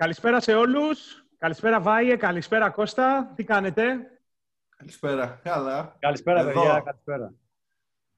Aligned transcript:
Καλησπέρα 0.00 0.40
σε 0.40 0.54
όλους. 0.54 1.24
Καλησπέρα 1.38 1.80
Βάιε, 1.80 2.16
καλησπέρα 2.16 2.70
Κώστα. 2.70 3.32
Τι 3.36 3.44
κάνετε; 3.44 3.84
Καλησπέρα. 4.76 5.40
Καλά. 5.42 5.96
Καλησπέρα, 5.98 6.40
Εδώ. 6.40 6.52
παιδιά. 6.52 6.82
Καλησπέρα. 6.84 7.34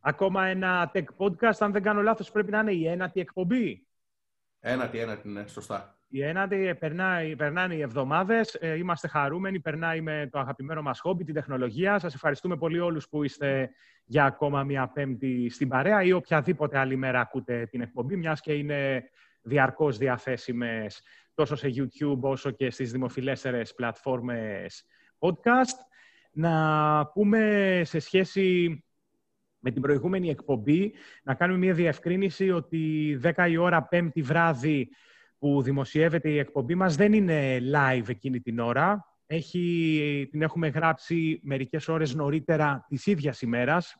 Ακόμα 0.00 0.46
ένα 0.46 0.90
tech 0.94 1.04
podcast. 1.16 1.56
Αν 1.58 1.72
δεν 1.72 1.82
κάνω 1.82 2.02
λάθος, 2.02 2.30
πρέπει 2.30 2.50
να 2.50 2.58
είναι 2.58 2.72
η 2.72 2.86
ένατη 2.86 3.20
εκπομπή. 3.20 3.86
Ένατη, 4.60 4.98
ένατη, 4.98 5.28
ναι, 5.28 5.46
σωστά. 5.46 5.98
Η 6.08 6.22
ένατη, 6.22 6.76
περνάει, 6.78 7.36
περνάνε 7.36 7.74
οι 7.74 7.80
εβδομάδες. 7.80 8.54
Ε, 8.54 8.76
είμαστε 8.76 9.08
χαρούμενοι. 9.08 9.60
Περνάει 9.60 10.00
με 10.00 10.28
το 10.32 10.38
αγαπημένο 10.38 10.82
μας 10.82 11.00
χόμπι, 11.00 11.24
την 11.24 11.34
τεχνολογία. 11.34 11.98
Σας 11.98 12.14
ευχαριστούμε 12.14 12.56
πολύ 12.56 12.78
όλους 12.78 13.08
που 13.08 13.24
είστε 13.24 13.70
για 14.04 14.24
ακόμα 14.24 14.64
μια 14.64 14.88
πέμπτη 14.88 15.50
στην 15.50 15.68
παρέα 15.68 16.02
ή 16.02 16.12
οποιαδήποτε 16.12 16.78
άλλη 16.78 16.96
μέρα 16.96 17.20
ακούτε 17.20 17.66
την 17.66 17.80
εκπομπή, 17.80 18.16
μιας 18.16 18.40
και 18.40 18.52
είναι 18.52 19.04
διαρκώς 19.42 19.98
διαθέσιμες 19.98 21.02
τόσο 21.34 21.56
σε 21.56 21.68
YouTube 21.76 22.20
όσο 22.20 22.50
και 22.50 22.70
στις 22.70 22.92
δημοφιλέστερες 22.92 23.74
πλατφόρμες 23.74 24.84
podcast. 25.18 25.76
Να 26.32 27.06
πούμε 27.06 27.82
σε 27.84 27.98
σχέση 27.98 28.84
με 29.58 29.70
την 29.70 29.82
προηγούμενη 29.82 30.28
εκπομπή, 30.28 30.92
να 31.22 31.34
κάνουμε 31.34 31.58
μια 31.58 31.74
διευκρίνηση 31.74 32.50
ότι 32.50 33.18
10 33.22 33.48
η 33.50 33.56
ώρα 33.56 33.82
πέμπτη 33.82 34.22
βράδυ 34.22 34.88
που 35.38 35.62
δημοσιεύεται 35.62 36.30
η 36.30 36.38
εκπομπή 36.38 36.74
μας 36.74 36.96
δεν 36.96 37.12
είναι 37.12 37.58
live 37.58 38.08
εκείνη 38.08 38.40
την 38.40 38.58
ώρα. 38.58 39.06
Έχει, 39.26 40.28
την 40.30 40.42
έχουμε 40.42 40.68
γράψει 40.68 41.40
μερικές 41.42 41.88
ώρες 41.88 42.14
νωρίτερα 42.14 42.86
της 42.88 43.06
ίδιας 43.06 43.42
ημέρας, 43.42 43.96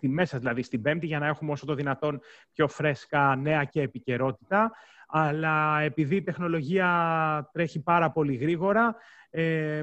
τη 0.00 0.08
μέσα 0.08 0.38
δηλαδή 0.38 0.62
στην 0.62 0.82
Πέμπτη, 0.82 1.06
για 1.06 1.18
να 1.18 1.26
έχουμε 1.26 1.52
όσο 1.52 1.66
το 1.66 1.74
δυνατόν 1.74 2.20
πιο 2.52 2.68
φρέσκα 2.68 3.36
νέα 3.36 3.64
και 3.64 3.80
επικαιρότητα. 3.80 4.72
Αλλά 5.08 5.80
επειδή 5.80 6.16
η 6.16 6.22
τεχνολογία 6.22 7.50
τρέχει 7.52 7.82
πάρα 7.82 8.10
πολύ 8.10 8.34
γρήγορα, 8.34 8.96
ε, 9.30 9.82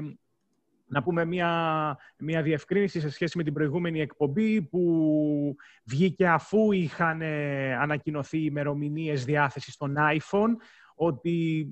να 0.92 1.02
πούμε 1.02 1.24
μια, 1.24 1.96
μια 2.18 2.42
διευκρίνηση 2.42 3.00
σε 3.00 3.10
σχέση 3.10 3.36
με 3.36 3.42
την 3.42 3.52
προηγούμενη 3.52 4.00
εκπομπή 4.00 4.62
που 4.62 5.56
βγήκε 5.84 6.28
αφού 6.28 6.72
είχαν 6.72 7.20
ε, 7.22 7.74
ανακοινωθεί 7.74 8.38
οι 8.38 8.46
ημερομηνίες 8.46 9.24
διάθεσης 9.24 9.76
των 9.76 9.94
iPhone, 9.98 10.50
ότι 11.04 11.66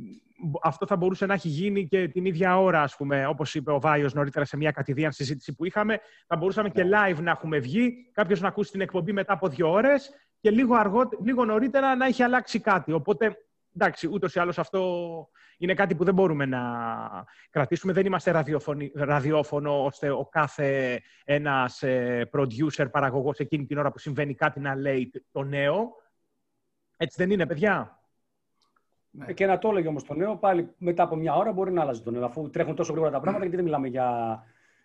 αυτό 0.62 0.86
θα 0.86 0.96
μπορούσε 0.96 1.26
να 1.26 1.34
έχει 1.34 1.48
γίνει 1.48 1.86
και 1.86 2.08
την 2.08 2.24
ίδια 2.24 2.58
ώρα, 2.58 2.82
ας 2.82 2.96
πούμε, 2.96 3.26
όπως 3.26 3.54
είπε 3.54 3.72
ο 3.72 3.80
Βάιος 3.80 4.14
νωρίτερα 4.14 4.44
σε 4.44 4.56
μια 4.56 4.70
κατηδίαν 4.70 5.12
συζήτηση 5.12 5.54
που 5.54 5.64
είχαμε. 5.64 6.00
Θα 6.26 6.36
μπορούσαμε 6.36 6.70
και 6.70 6.82
ναι. 6.82 6.98
live 6.98 7.18
να 7.20 7.30
έχουμε 7.30 7.58
βγει, 7.58 8.10
κάποιος 8.12 8.40
να 8.40 8.48
ακούσει 8.48 8.70
την 8.70 8.80
εκπομπή 8.80 9.12
μετά 9.12 9.32
από 9.32 9.48
δύο 9.48 9.70
ώρες 9.70 10.10
και 10.40 10.50
λίγο, 10.50 10.76
λίγο 11.24 11.44
νωρίτερα 11.44 11.96
να 11.96 12.06
έχει 12.06 12.22
αλλάξει 12.22 12.60
κάτι. 12.60 12.92
Οπότε, 12.92 13.36
εντάξει, 13.74 14.08
ούτως 14.12 14.34
ή 14.34 14.38
άλλως 14.40 14.58
αυτό 14.58 14.80
είναι 15.58 15.74
κάτι 15.74 15.94
που 15.94 16.04
δεν 16.04 16.14
μπορούμε 16.14 16.46
να 16.46 16.60
κρατήσουμε. 17.50 17.92
Δεν 17.92 18.06
είμαστε 18.06 18.44
ραδιόφωνο 18.94 19.84
ώστε 19.84 20.10
ο 20.10 20.28
κάθε 20.30 21.00
ένας 21.24 21.82
ε, 21.82 22.30
producer, 22.32 22.90
παραγωγός 22.90 23.38
εκείνη 23.38 23.66
την 23.66 23.78
ώρα 23.78 23.90
που 23.90 23.98
συμβαίνει 23.98 24.34
κάτι 24.34 24.60
να 24.60 24.74
λέει 24.74 25.10
το 25.30 25.42
νέο. 25.42 25.88
Έτσι 26.96 27.16
δεν 27.18 27.30
είναι, 27.30 27.46
παιδιά. 27.46 27.99
Ναι. 29.10 29.32
Και 29.32 29.46
να 29.46 29.58
το 29.58 29.68
έλεγε 29.68 29.88
όμως 29.88 30.04
το 30.04 30.14
νέο, 30.14 30.36
πάλι 30.36 30.68
μετά 30.78 31.02
από 31.02 31.16
μια 31.16 31.34
ώρα 31.34 31.52
μπορεί 31.52 31.72
να 31.72 31.80
αλλάζει 31.80 32.02
το 32.02 32.10
νέο. 32.10 32.24
Αφού 32.24 32.50
τρέχουν 32.50 32.74
τόσο 32.74 32.92
γρήγορα 32.92 33.12
τα 33.12 33.20
πράγματα, 33.20 33.44
γιατί 33.44 33.56
δεν 33.56 33.64
μιλάμε 33.64 33.88
για 33.88 34.38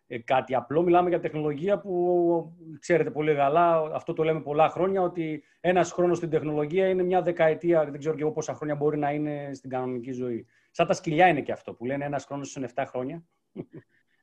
ε, 0.08 0.20
κάτι 0.20 0.56
απλό, 0.56 0.82
μιλάμε 0.82 1.10
για 1.10 1.20
τεχνολογία 1.20 1.80
που 1.80 2.56
ξέρετε 2.80 3.12
πολύ 3.12 3.36
καλά. 3.36 3.92
Αυτό 3.94 4.14
το 4.14 4.24
λέμε 4.24 4.42
πολλά 4.42 4.70
χρόνια, 4.70 5.02
ότι 5.02 5.44
ένας 5.60 5.92
χρόνος 5.92 6.18
στην 6.18 6.30
τεχνολογία 6.30 6.88
είναι 6.88 7.04
μια 7.04 7.22
δεκαετία, 7.22 7.84
δεν 7.84 8.00
ξέρω 8.00 8.16
και 8.16 8.22
εγώ 8.22 8.32
πόσα 8.32 8.54
χρόνια 8.54 8.76
μπορεί 8.76 8.98
να 8.98 9.12
είναι 9.12 9.52
στην 9.54 9.70
κανονική 9.70 10.12
ζωή. 10.12 10.46
Σαν 10.72 10.88
τα 10.88 10.94
σκυλιά 10.94 11.28
είναι 11.28 11.42
και 11.42 11.52
αυτό 11.52 11.74
που 11.74 11.86
λένε 11.86 12.06
ένας 12.06 12.26
χρόνος 12.26 12.56
είναι 12.56 12.70
7 12.76 12.84
χρόνια. 12.88 13.24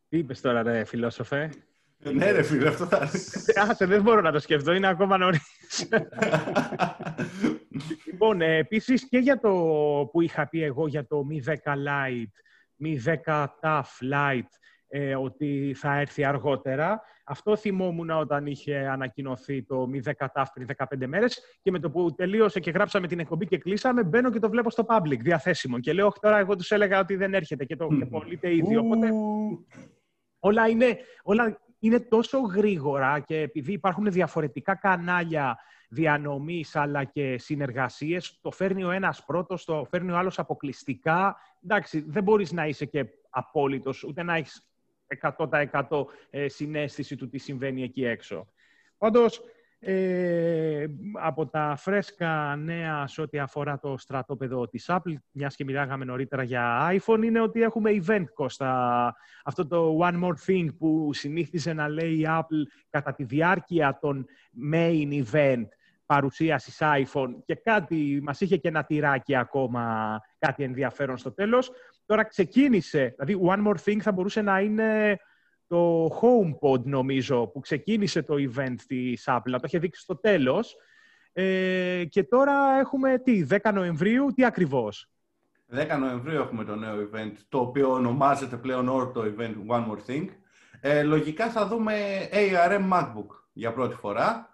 Τι 0.08 0.18
είπες 0.18 0.40
τώρα, 0.40 0.62
ρε 0.62 0.84
φιλόσοφε; 0.84 1.50
Ναι, 2.12 2.30
ρε 2.30 2.42
φίλε, 2.42 2.68
αυτό 2.68 2.86
θα 2.86 3.08
Άσε, 3.70 3.86
δεν 3.86 4.02
μπορώ 4.02 4.20
να 4.20 4.32
το 4.32 4.38
σκεφτώ, 4.38 4.72
είναι 4.72 4.88
ακόμα 4.88 5.18
νωρίς. 5.18 5.88
λοιπόν, 8.06 8.40
ε, 8.40 8.56
επίσης 8.56 9.08
και 9.08 9.18
για 9.18 9.40
το 9.40 9.50
που 10.12 10.20
είχα 10.20 10.48
πει 10.48 10.62
εγώ 10.62 10.86
για 10.86 11.06
το 11.06 11.26
Mi 11.30 11.50
10 11.50 11.54
Lite, 11.72 12.34
Mi 12.84 13.14
10 13.24 13.46
Tough 13.60 14.12
Lite, 14.12 14.52
ε, 14.94 15.16
ότι 15.16 15.74
θα 15.76 15.98
έρθει 15.98 16.24
αργότερα. 16.24 17.02
Αυτό 17.24 17.56
θυμόμουν 17.56 18.10
όταν 18.10 18.46
είχε 18.46 18.76
ανακοινωθεί 18.76 19.62
το 19.62 19.90
Mi 19.92 20.10
10 20.10 20.26
Tough 20.34 20.44
πριν 20.54 20.66
15 20.76 21.06
μέρες 21.06 21.58
και 21.62 21.70
με 21.70 21.78
το 21.78 21.90
που 21.90 22.14
τελείωσε 22.14 22.60
και 22.60 22.70
γράψαμε 22.70 23.06
την 23.06 23.18
εκπομπή 23.18 23.46
και 23.46 23.58
κλείσαμε, 23.58 24.04
μπαίνω 24.04 24.30
και 24.30 24.38
το 24.38 24.50
βλέπω 24.50 24.70
στο 24.70 24.84
public, 24.88 25.18
διαθέσιμο. 25.18 25.78
Και 25.78 25.92
λέω, 25.92 26.12
τώρα 26.20 26.38
εγώ 26.38 26.56
τους 26.56 26.70
έλεγα 26.70 26.98
ότι 26.98 27.16
δεν 27.16 27.34
έρχεται 27.34 27.64
και 27.64 27.76
το 27.76 27.88
mm. 27.90 28.08
πωλείται 28.10 28.54
ήδη. 28.54 28.76
Οπότε 28.76 29.08
όλα 30.38 30.68
είναι, 30.68 30.98
όλα 31.22 31.60
είναι 31.78 32.00
τόσο 32.00 32.38
γρήγορα 32.38 33.20
και 33.20 33.36
επειδή 33.40 33.72
υπάρχουν 33.72 34.10
διαφορετικά 34.10 34.74
κανάλια 34.74 35.58
διανομής 35.92 36.76
αλλά 36.76 37.04
και 37.04 37.38
συνεργασίες, 37.38 38.38
το 38.40 38.50
φέρνει 38.50 38.84
ο 38.84 38.90
ένας 38.90 39.24
πρώτος, 39.24 39.64
το 39.64 39.86
φέρνει 39.90 40.10
ο 40.10 40.16
άλλος 40.16 40.38
αποκλειστικά. 40.38 41.36
Εντάξει, 41.64 42.04
δεν 42.06 42.22
μπορείς 42.22 42.52
να 42.52 42.66
είσαι 42.66 42.84
και 42.84 43.06
απόλυτος, 43.30 44.04
ούτε 44.04 44.22
να 44.22 44.34
έχεις 44.34 44.66
100% 45.20 46.06
ε, 46.30 46.48
συνέστηση 46.48 47.16
του 47.16 47.28
τι 47.28 47.38
συμβαίνει 47.38 47.82
εκεί 47.82 48.04
έξω. 48.04 48.46
Πάντως, 48.98 49.42
ε, 49.78 50.86
από 51.12 51.46
τα 51.46 51.74
φρέσκα 51.78 52.56
νέα 52.56 53.06
σε 53.06 53.20
ό,τι 53.20 53.38
αφορά 53.38 53.78
το 53.78 53.96
στρατόπεδο 53.98 54.68
της 54.68 54.84
Apple, 54.88 55.14
μιας 55.30 55.56
και 55.56 55.64
μιλάγαμε 55.64 56.04
νωρίτερα 56.04 56.42
για 56.42 56.90
iPhone, 56.92 57.22
είναι 57.24 57.40
ότι 57.40 57.62
έχουμε 57.62 58.02
event, 58.02 58.24
Κώστα. 58.34 59.14
Αυτό 59.44 59.66
το 59.66 59.98
One 60.00 60.24
More 60.24 60.34
Thing 60.46 60.68
που 60.78 61.10
συνήθιζε 61.12 61.72
να 61.72 61.88
λέει 61.88 62.12
η 62.12 62.24
Apple 62.28 62.62
κατά 62.90 63.14
τη 63.14 63.24
διάρκεια 63.24 63.98
των 64.00 64.26
main 64.72 65.24
event 65.24 65.66
παρουσίασης 66.12 66.78
iPhone 66.80 67.34
και 67.44 67.54
κάτι, 67.54 68.20
μας 68.22 68.40
είχε 68.40 68.56
και 68.56 68.68
ένα 68.68 68.84
τυράκι 68.84 69.36
ακόμα, 69.36 70.20
κάτι 70.38 70.62
ενδιαφέρον 70.62 71.16
στο 71.16 71.32
τέλος. 71.32 71.70
Τώρα 72.06 72.24
ξεκίνησε, 72.24 73.14
δηλαδή 73.18 73.46
One 73.48 73.66
More 73.66 73.76
Thing 73.84 73.98
θα 74.00 74.12
μπορούσε 74.12 74.42
να 74.42 74.60
είναι 74.60 75.18
το 75.66 76.06
HomePod 76.06 76.82
νομίζω 76.82 77.46
που 77.46 77.60
ξεκίνησε 77.60 78.22
το 78.22 78.34
event 78.38 78.74
της 78.86 79.24
Apple, 79.26 79.50
το 79.50 79.60
είχε 79.64 79.78
δείξει 79.78 80.00
στο 80.00 80.16
τέλος. 80.16 80.76
Ε, 81.32 82.04
και 82.08 82.24
τώρα 82.24 82.78
έχουμε 82.78 83.18
τι, 83.18 83.46
10 83.50 83.72
Νοεμβρίου, 83.74 84.32
τι 84.34 84.44
ακριβώς; 84.44 85.10
10 85.74 85.98
Νοεμβρίου 85.98 86.40
έχουμε 86.40 86.64
το 86.64 86.76
νέο 86.76 87.08
event, 87.12 87.32
το 87.48 87.58
οποίο 87.58 87.92
ονομάζεται 87.92 88.56
πλέον 88.56 88.88
όρο 88.88 89.10
το 89.10 89.22
event 89.36 89.54
One 89.68 89.86
More 89.86 90.10
Thing. 90.10 90.26
Ε, 90.80 91.02
λογικά 91.02 91.50
θα 91.50 91.66
δούμε 91.66 91.94
ARM 92.32 92.92
MacBook 92.92 93.26
για 93.52 93.72
πρώτη 93.72 93.94
φορά. 93.94 94.51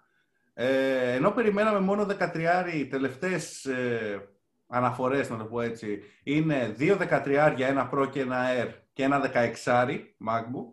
Ε, 0.61 1.13
ενώ 1.13 1.31
περιμέναμε 1.31 1.79
μόνο 1.79 2.05
13 2.19 2.87
τελευταίες 2.89 3.65
ε, 3.65 4.29
αναφορές, 4.67 5.29
να 5.29 5.37
το 5.37 5.45
πω 5.45 5.61
έτσι, 5.61 6.01
είναι 6.23 6.73
δύο 6.75 6.97
13 6.99 7.53
ένα 7.57 7.89
Pro 7.93 8.09
και 8.11 8.19
ένα 8.19 8.45
Air 8.49 8.69
και 8.93 9.03
ένα 9.03 9.31
16 9.33 9.99
MacBook. 10.27 10.67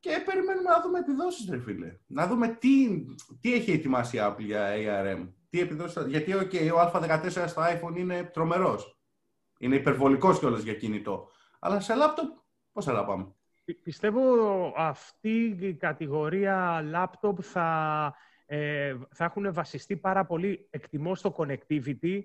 Και 0.00 0.22
περιμένουμε 0.24 0.70
να 0.70 0.80
δούμε 0.82 0.98
επιδόσεις, 0.98 1.48
ρε 1.50 1.58
φίλε. 1.58 1.98
Να 2.06 2.26
δούμε 2.26 2.48
τι, 2.48 3.04
τι 3.40 3.54
έχει 3.54 3.72
ετοιμάσει 3.72 4.16
η 4.16 4.20
Apple 4.22 4.44
για 4.44 4.68
ARM. 4.76 5.28
Τι 5.50 5.60
επιδόσεις, 5.60 6.06
γιατί 6.06 6.32
okay, 6.34 6.70
ο 6.74 6.80
Α14 6.80 7.44
στο 7.46 7.62
iPhone 7.62 7.96
είναι 7.96 8.22
τρομερός. 8.32 8.98
Είναι 9.58 9.76
υπερβολικός 9.76 10.38
κιόλας 10.38 10.62
για 10.62 10.74
κινητό. 10.74 11.28
Αλλά 11.60 11.80
σε 11.80 11.94
λάπτοπ, 11.94 12.36
πώς 12.72 12.84
θα 12.84 13.04
πάμε; 13.04 13.34
Πιστεύω 13.82 14.22
αυτή 14.76 15.56
η 15.60 15.74
κατηγορία 15.74 16.82
λάπτοπ 16.82 17.38
θα, 17.42 18.14
ε, 18.46 18.94
θα 19.10 19.24
έχουν 19.24 19.52
βασιστεί 19.52 19.96
πάρα 19.96 20.24
πολύ, 20.24 20.66
εκτιμώ, 20.70 21.14
στο 21.14 21.34
connectivity 21.38 22.20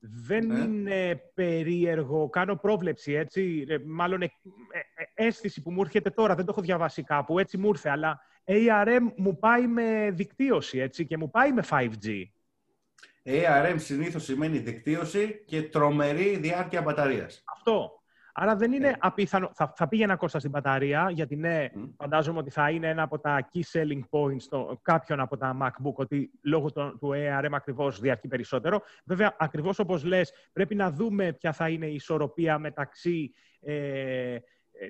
δεν 0.00 0.46
ναι. 0.46 0.58
είναι 0.58 1.22
περίεργο. 1.34 2.28
Κάνω 2.28 2.56
πρόβλεψη, 2.56 3.12
έτσι. 3.12 3.64
Ε, 3.68 3.76
μάλλον 3.86 4.22
ε, 4.22 4.30
ε, 5.14 5.26
αίσθηση 5.26 5.62
που 5.62 5.70
μου 5.70 5.80
έρχεται 5.80 6.10
τώρα. 6.10 6.34
Δεν 6.34 6.44
το 6.44 6.52
έχω 6.56 6.64
διαβάσει 6.64 7.02
κάπου. 7.02 7.38
Έτσι 7.38 7.56
μου 7.58 7.68
ήρθε. 7.68 7.90
Αλλά 7.90 8.20
ARM 8.44 9.12
μου 9.16 9.38
πάει 9.38 9.66
με 9.66 10.10
δικτύωση, 10.14 10.78
έτσι. 10.78 11.06
Και 11.06 11.16
μου 11.16 11.30
πάει 11.30 11.52
με 11.52 11.64
5G. 11.70 12.24
ARM 13.24 13.74
συνήθως 13.76 14.24
σημαίνει 14.24 14.58
δικτύωση 14.58 15.42
και 15.46 15.62
τρομερή 15.62 16.36
διάρκεια 16.36 16.82
μπαταρίας. 16.82 17.42
Αυτό. 17.44 18.00
Άρα 18.38 18.56
δεν 18.56 18.72
είναι 18.72 18.88
ε. 18.88 18.96
απίθανο. 18.98 19.50
Θα, 19.54 19.72
θα 19.76 19.88
πήγαινα 19.88 20.16
κόστα 20.16 20.38
στην 20.38 20.50
μπαταρία, 20.50 21.10
γιατί 21.10 21.36
ναι, 21.36 21.66
φαντάζομαι 21.96 22.38
ότι 22.38 22.50
θα 22.50 22.70
είναι 22.70 22.88
ένα 22.88 23.02
από 23.02 23.18
τα 23.18 23.48
key 23.52 23.60
selling 23.72 24.00
points 24.10 24.42
το, 24.48 24.78
κάποιον 24.82 25.20
από 25.20 25.36
τα 25.36 25.56
MacBook, 25.62 25.94
ότι 25.94 26.30
λόγω 26.42 26.72
του, 26.72 26.96
του 27.00 27.12
ARM 27.14 27.50
ακριβώς 27.50 28.00
διαρκεί 28.00 28.28
περισσότερο. 28.28 28.82
Βέβαια, 29.04 29.36
ακριβώς 29.38 29.78
όπως 29.78 30.04
λες, 30.04 30.32
πρέπει 30.52 30.74
να 30.74 30.90
δούμε 30.90 31.32
ποια 31.32 31.52
θα 31.52 31.68
είναι 31.68 31.86
η 31.86 31.94
ισορροπία 31.94 32.58
μεταξύ 32.58 33.32
ε, 33.60 34.34
ε, 34.34 34.40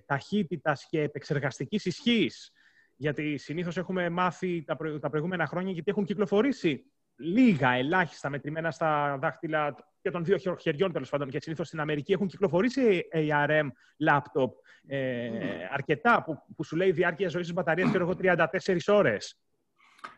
ταχύτητας 0.07 0.87
και 0.91 1.01
επεξεργαστικής 1.01 1.85
ισχύς. 1.85 2.53
Γιατί 2.97 3.37
συνήθως 3.37 3.77
έχουμε 3.77 4.09
μάθει 4.09 4.65
τα, 4.65 4.77
τα 5.01 5.09
προηγούμενα 5.11 5.47
χρόνια, 5.47 5.73
γιατί 5.73 5.91
έχουν 5.91 6.05
κυκλοφορήσει 6.05 6.85
λίγα, 7.17 7.71
ελάχιστα 7.71 8.31
μετρημένα 8.31 8.71
στα 8.71 9.19
δάχτυλα 9.21 9.75
και 10.07 10.13
των 10.13 10.25
δύο 10.25 10.57
χεριών 10.61 10.93
τέλος 10.93 11.09
πάντων 11.11 11.31
και 11.31 11.41
συνήθως 11.41 11.67
στην 11.67 11.81
Αμερική 11.81 12.13
έχουν 12.13 12.27
κυκλοφορήσει 12.27 13.03
ARM 13.13 13.67
laptop 14.09 14.51
ε, 14.87 15.29
αρκετά 15.73 16.23
που, 16.23 16.39
που 16.57 16.65
σου 16.65 16.77
λέει 16.77 16.93
διάρκεια 16.93 17.29
ζωής 17.29 17.45
της 17.45 17.55
μπαταρίας 17.55 17.91
και 17.91 17.97
εγώ 17.97 18.15
34 18.21 18.47
ώρες. 18.87 19.41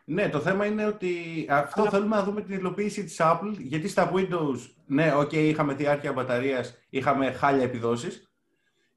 Ναι, 0.05 0.29
το 0.29 0.39
θέμα 0.39 0.65
είναι 0.65 0.85
ότι 0.85 1.45
αυτό 1.49 1.81
Αλλά... 1.81 1.89
θέλουμε 1.89 2.15
να 2.15 2.23
δούμε 2.23 2.41
την 2.41 2.55
υλοποίηση 2.57 3.03
της 3.03 3.17
Apple, 3.19 3.55
γιατί 3.57 3.87
στα 3.87 4.11
Windows, 4.13 4.57
ναι, 4.85 5.13
ok, 5.15 5.33
είχαμε 5.33 5.73
διάρκεια 5.73 6.13
μπαταρίας, 6.13 6.77
είχαμε 6.89 7.31
χάλια 7.31 7.63
επιδόσεις, 7.63 8.31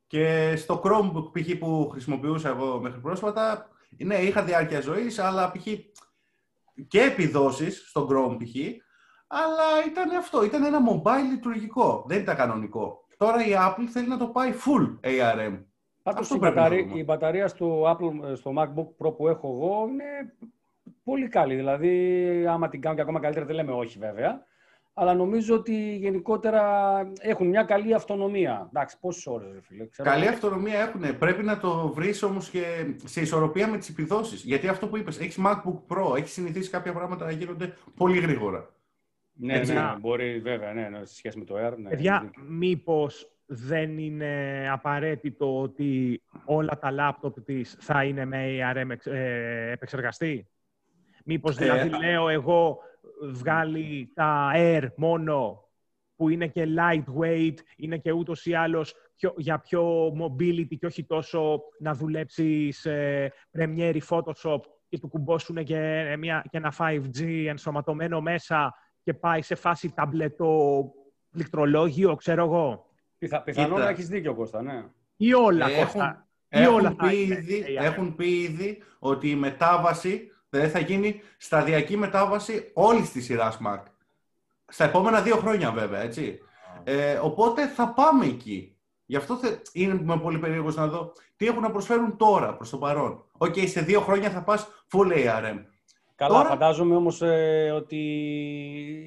και 0.07 0.55
στο 0.57 0.83
Chromebook 0.85 1.33
π.χ. 1.33 1.59
που 1.59 1.89
χρησιμοποιούσα 1.93 2.49
εγώ 2.49 2.81
μέχρι 2.81 3.01
πρόσφατα, 3.01 3.69
ναι, 3.99 4.15
είχα 4.15 4.43
διάρκεια 4.43 4.81
ζωής, 4.81 5.19
αλλά 5.19 5.53
π.χ. 5.53 5.67
και 6.89 7.01
επιδόσεις 7.01 7.85
στο 7.89 8.09
Chrome 8.11 8.37
π.χ. 8.39 8.55
Αλλά 9.35 9.85
ήταν 9.87 10.17
αυτό, 10.17 10.45
ήταν 10.45 10.65
ένα 10.65 10.79
mobile 10.91 11.31
λειτουργικό, 11.31 12.05
δεν 12.07 12.21
ήταν 12.21 12.37
κανονικό. 12.37 13.05
Τώρα 13.17 13.47
η 13.47 13.51
Apple 13.57 13.87
θέλει 13.93 14.09
να 14.09 14.17
το 14.17 14.27
πάει 14.27 14.53
full 14.53 15.09
ARM. 15.09 15.59
Πάντως 16.03 16.31
η, 16.31 16.39
μπαταρία, 16.39 16.87
η 16.95 17.05
μπαταρία 17.05 17.49
στο, 17.49 17.91
Apple, 17.91 18.37
στο 18.37 18.53
MacBook 18.59 19.07
Pro 19.07 19.17
που 19.17 19.29
έχω 19.29 19.49
εγώ 19.49 19.89
είναι 19.89 20.35
πολύ 21.05 21.29
καλή. 21.29 21.55
Δηλαδή, 21.55 22.47
άμα 22.47 22.69
την 22.69 22.81
κάνω 22.81 22.95
και 22.95 23.01
ακόμα 23.01 23.21
καλύτερα, 23.21 23.47
δεν 23.47 23.55
λέμε 23.55 23.73
όχι 23.73 23.99
βέβαια. 23.99 24.47
Αλλά 24.95 25.15
νομίζω 25.15 25.55
ότι 25.55 25.97
γενικότερα 25.97 26.63
έχουν 27.21 27.47
μια 27.49 27.63
καλή 27.63 27.95
αυτονομία. 27.95 28.69
Εντάξει, 28.69 28.99
πόσες 29.01 29.27
ώρες, 29.27 29.49
φίλε. 29.63 29.87
Ξέρω 29.87 30.11
καλή 30.11 30.29
αυτονομία 30.29 30.81
έχουν. 30.81 31.19
Πρέπει 31.19 31.43
να 31.43 31.59
το 31.59 31.93
βρεις 31.95 32.23
όμως 32.23 32.51
και 32.51 32.95
σε 33.05 33.21
ισορροπία 33.21 33.69
με 33.69 33.77
τις 33.77 33.89
επιδόσεις. 33.89 34.43
Γιατί 34.43 34.69
αυτό 34.69 34.89
που 34.89 34.97
είπες, 34.97 35.21
έχεις 35.21 35.39
MacBook 35.45 35.97
Pro, 35.97 36.17
έχεις 36.17 36.33
συνηθίσει 36.33 36.71
κάποια 36.71 36.93
πράγματα 36.93 37.25
να 37.25 37.31
γίνονται 37.31 37.75
πολύ 37.97 38.19
γρήγορα. 38.19 38.71
Ναι, 39.33 39.55
Έτσι. 39.55 39.73
ναι, 39.73 39.97
μπορεί 40.01 40.41
βέβαια, 40.41 40.73
ναι, 40.73 40.89
ναι, 40.89 41.05
σε 41.05 41.15
σχέση 41.15 41.39
με 41.39 41.45
το 41.45 41.55
Air. 41.67 41.75
Ναι, 41.77 41.89
Παιδιά, 41.89 42.31
μήπως 42.49 43.33
δεν 43.47 43.99
είναι 43.99 44.69
απαραίτητο 44.71 45.61
ότι 45.61 46.23
όλα 46.45 46.79
τα 46.79 46.91
λάπτοπ 46.91 47.41
της 47.41 47.77
θα 47.81 48.05
είναι 48.05 48.25
με 48.25 48.59
ARM 48.73 48.97
ε, 49.05 49.71
επεξεργαστή; 49.71 50.49
Μήπως 51.25 51.57
ε, 51.57 51.63
δηλαδή 51.63 51.89
λέω 51.89 52.29
εγώ 52.29 52.79
βγάλει 53.23 54.11
τα 54.15 54.53
Air 54.55 54.89
μόνο 54.97 55.67
που 56.17 56.29
είναι 56.29 56.47
και 56.47 56.67
lightweight, 56.79 57.55
είναι 57.77 57.99
και 57.99 58.13
ούτως 58.13 58.47
ή 58.47 58.55
άλλως 58.55 58.95
για 59.37 59.59
πιο 59.59 60.07
mobility 60.07 60.77
και 60.79 60.87
όχι 60.87 61.05
τόσο 61.05 61.63
να 61.79 61.95
δουλέψεις 61.95 62.79
σε 62.79 63.27
Premiere 63.59 63.99
Photoshop 64.09 64.61
και 64.89 64.99
του 64.99 65.09
κουμπώσουν 65.09 65.65
και, 65.65 66.15
μια, 66.19 66.45
και 66.51 66.57
ένα 66.57 66.75
5G 66.79 67.45
ενσωματωμένο 67.47 68.21
μέσα 68.21 68.75
και 69.03 69.15
πάει 69.15 69.43
σε 69.43 69.55
φάση 69.55 69.93
ταμπλετοπληκτρολόγιο, 69.95 72.15
ξέρω 72.15 72.45
εγώ. 72.45 72.87
Πιθα, 73.19 73.43
πιθανόν 73.43 73.81
να 73.81 73.89
έχεις 73.89 74.09
δίκιο, 74.09 74.35
Κώστα, 74.35 74.63
ναι. 74.63 74.85
Ή 75.17 75.35
όλα, 75.35 75.67
έχουν, 75.67 75.85
Κώστα. 75.85 76.27
Έχουν, 76.49 76.75
όλα 76.75 76.95
πει 76.97 77.17
ήδη, 77.17 77.65
έχουν 77.79 78.15
πει 78.15 78.41
ήδη 78.41 78.83
ότι 78.99 79.31
η 79.31 79.35
μετάβαση 79.35 80.33
δεν 80.49 80.71
θα 80.71 80.79
γίνει 80.79 81.21
σταδιακή 81.37 81.97
μετάβαση 81.97 82.71
όλης 82.75 83.11
της 83.11 83.25
σειράς 83.25 83.59
Mac. 83.67 83.83
Στα 84.67 84.85
επόμενα 84.85 85.23
δύο 85.23 85.37
χρόνια 85.37 85.71
βέβαια, 85.71 86.01
έτσι. 86.01 86.39
Ε, 86.85 87.15
οπότε 87.15 87.67
θα 87.67 87.89
πάμε 87.89 88.25
εκεί. 88.25 88.77
Γι' 89.07 89.17
αυτό 89.17 89.37
θε... 89.37 89.57
είναι 89.73 90.19
πολύ 90.19 90.39
περίεργο 90.39 90.71
να 90.71 90.87
δω 90.87 91.13
τι 91.37 91.47
έχουν 91.47 91.63
να 91.63 91.71
προσφέρουν 91.71 92.17
τώρα 92.17 92.55
προς 92.55 92.71
το 92.71 92.79
παρόν. 92.79 93.25
OK, 93.39 93.55
okay, 93.55 93.69
σε 93.69 93.81
δύο 93.81 94.01
χρόνια 94.01 94.31
θα 94.31 94.43
πας 94.43 94.69
full 94.91 95.13
ARM. 95.13 95.65
Καλά, 96.15 96.37
τώρα... 96.37 96.49
φαντάζομαι 96.49 96.95
όμως 96.95 97.23
ε, 97.23 97.71
ότι 97.75 97.99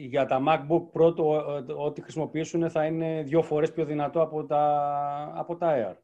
για 0.10 0.26
τα 0.26 0.42
MacBook 0.48 0.84
Pro 0.94 1.16
το, 1.16 1.36
ε, 1.68 1.74
ό,τι 1.74 2.02
χρησιμοποιήσουν 2.02 2.70
θα 2.70 2.86
είναι 2.86 3.24
δύο 3.26 3.42
φορές 3.42 3.72
πιο 3.72 3.86
δυνατό 3.86 4.22
από 4.22 4.46
τα, 4.46 5.34
από 5.36 5.56
τα 5.56 5.74
Air. 5.76 5.96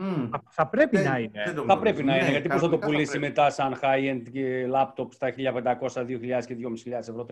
Mm. 0.00 0.28
Θα 0.48 0.66
πρέπει 0.66 0.98
να 0.98 1.18
είναι. 1.18 1.54
Θα 1.66 1.78
πρέπει 1.78 2.02
να 2.02 2.16
είναι, 2.16 2.24
ναι, 2.24 2.30
γιατί 2.30 2.48
πώς 2.48 2.60
θα 2.60 2.68
το 2.68 2.78
πουλήσει 2.78 3.18
μετά 3.18 3.50
σαν 3.50 3.78
high-end 3.82 4.22
laptop 4.74 5.06
στα 5.10 5.34
1500, 5.36 6.06
2000 6.06 6.44
και 6.46 6.56
2500 6.86 6.92
ευρώ 6.92 7.26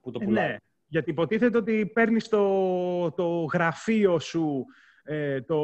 που 0.00 0.10
το 0.10 0.18
ε, 0.22 0.24
πουλάει. 0.24 0.48
Ναι, 0.48 0.56
γιατί 0.86 1.10
υποτίθεται 1.10 1.56
ότι 1.56 1.86
παίρνεις 1.86 2.28
το, 2.28 3.10
το 3.10 3.44
γραφείο 3.52 4.18
σου, 4.18 4.64
ε, 5.06 5.40
το, 5.40 5.56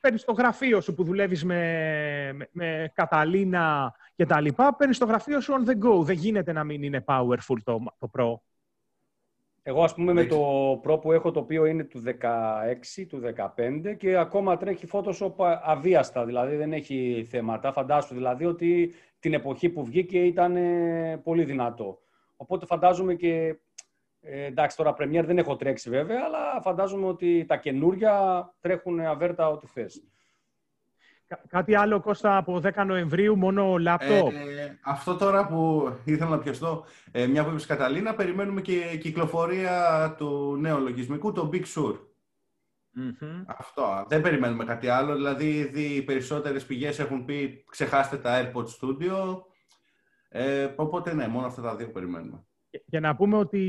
παίρνεις 0.00 0.24
το 0.24 0.32
γραφείο 0.32 0.80
σου 0.80 0.94
που 0.94 1.04
δουλεύεις 1.04 1.44
με, 1.44 2.32
με, 2.32 2.48
με 2.52 2.92
Καταλίνα 2.94 3.94
και 4.14 4.26
τα 4.26 4.40
λοιπά, 4.40 4.76
παίρνεις 4.76 4.98
το 4.98 5.04
γραφείο 5.04 5.40
σου 5.40 5.52
on 5.52 5.68
the 5.70 5.72
go. 5.72 6.04
Δεν 6.04 6.16
γίνεται 6.16 6.52
να 6.52 6.64
μην 6.64 6.82
είναι 6.82 7.04
powerful 7.06 7.56
το, 7.64 7.82
το 7.98 8.10
Pro. 8.18 8.34
Εγώ, 9.68 9.82
ας 9.82 9.94
πούμε, 9.94 10.12
με 10.12 10.24
το 10.24 10.72
Pro 10.84 11.00
που 11.00 11.12
έχω, 11.12 11.30
το 11.30 11.40
οποίο 11.40 11.64
είναι 11.66 11.84
του 11.84 12.02
16, 12.98 13.04
του 13.08 13.22
15 13.56 13.96
και 13.98 14.16
ακόμα 14.16 14.56
τρέχει 14.56 14.86
Photoshop 14.92 15.32
αβίαστα, 15.62 16.24
δηλαδή 16.24 16.56
δεν 16.56 16.72
έχει 16.72 17.26
θέματα. 17.30 17.72
Φαντάσου 17.72 18.14
δηλαδή 18.14 18.44
ότι 18.44 18.94
την 19.18 19.34
εποχή 19.34 19.68
που 19.68 19.84
βγήκε 19.84 20.18
ήταν 20.18 20.56
ε, 20.56 21.20
πολύ 21.24 21.44
δυνατό. 21.44 21.98
Οπότε 22.36 22.66
φαντάζομαι 22.66 23.14
και, 23.14 23.58
ε, 24.28 24.44
εντάξει 24.44 24.76
τώρα 24.76 24.94
Premiere 24.98 25.24
δεν 25.24 25.38
έχω 25.38 25.56
τρέξει 25.56 25.90
βέβαια, 25.90 26.20
αλλά 26.24 26.60
φαντάζομαι 26.62 27.06
ότι 27.06 27.44
τα 27.48 27.56
καινούρια 27.56 28.14
τρέχουν 28.60 29.00
αβέρτα 29.00 29.48
ό,τι 29.48 29.66
θες. 29.66 30.02
Κάτι 31.48 31.74
άλλο, 31.74 32.00
Κώστα, 32.00 32.36
από 32.36 32.60
10 32.64 32.84
Νοεμβρίου, 32.86 33.36
μόνο 33.36 33.76
λάπτοπ. 33.76 34.32
Ε, 34.32 34.78
αυτό 34.84 35.16
τώρα 35.16 35.46
που 35.46 35.90
ήθελα 36.04 36.30
να 36.30 36.38
πιαστώ, 36.38 36.84
ε, 37.12 37.26
μια 37.26 37.44
που 37.44 37.50
είπες 37.50 37.66
Καταλήνα, 37.66 38.14
περιμένουμε 38.14 38.60
και 38.60 38.96
κυκλοφορία 39.00 40.14
του 40.18 40.56
νέου 40.56 40.80
λογισμικού, 40.80 41.32
το 41.32 41.50
Big 41.52 41.64
Sur. 41.74 41.98
Αυτό. 43.46 44.04
Δεν 44.08 44.20
περιμένουμε 44.20 44.64
κάτι 44.64 44.88
άλλο. 44.88 45.14
Δηλαδή, 45.14 45.50
ήδη 45.50 45.82
οι 45.82 46.02
περισσότερες 46.02 46.66
πηγές 46.66 46.98
έχουν 46.98 47.24
πει 47.24 47.64
ξεχάστε 47.70 48.16
τα 48.16 48.42
AirPods 48.42 48.66
Studio. 48.80 49.42
Ε, 50.28 50.72
οπότε, 50.76 51.14
ναι, 51.14 51.28
μόνο 51.28 51.46
αυτά 51.46 51.62
τα 51.62 51.76
δύο 51.76 51.90
περιμένουμε. 51.90 52.45
Και 52.88 53.00
να 53.00 53.16
πούμε 53.16 53.36
ότι 53.36 53.62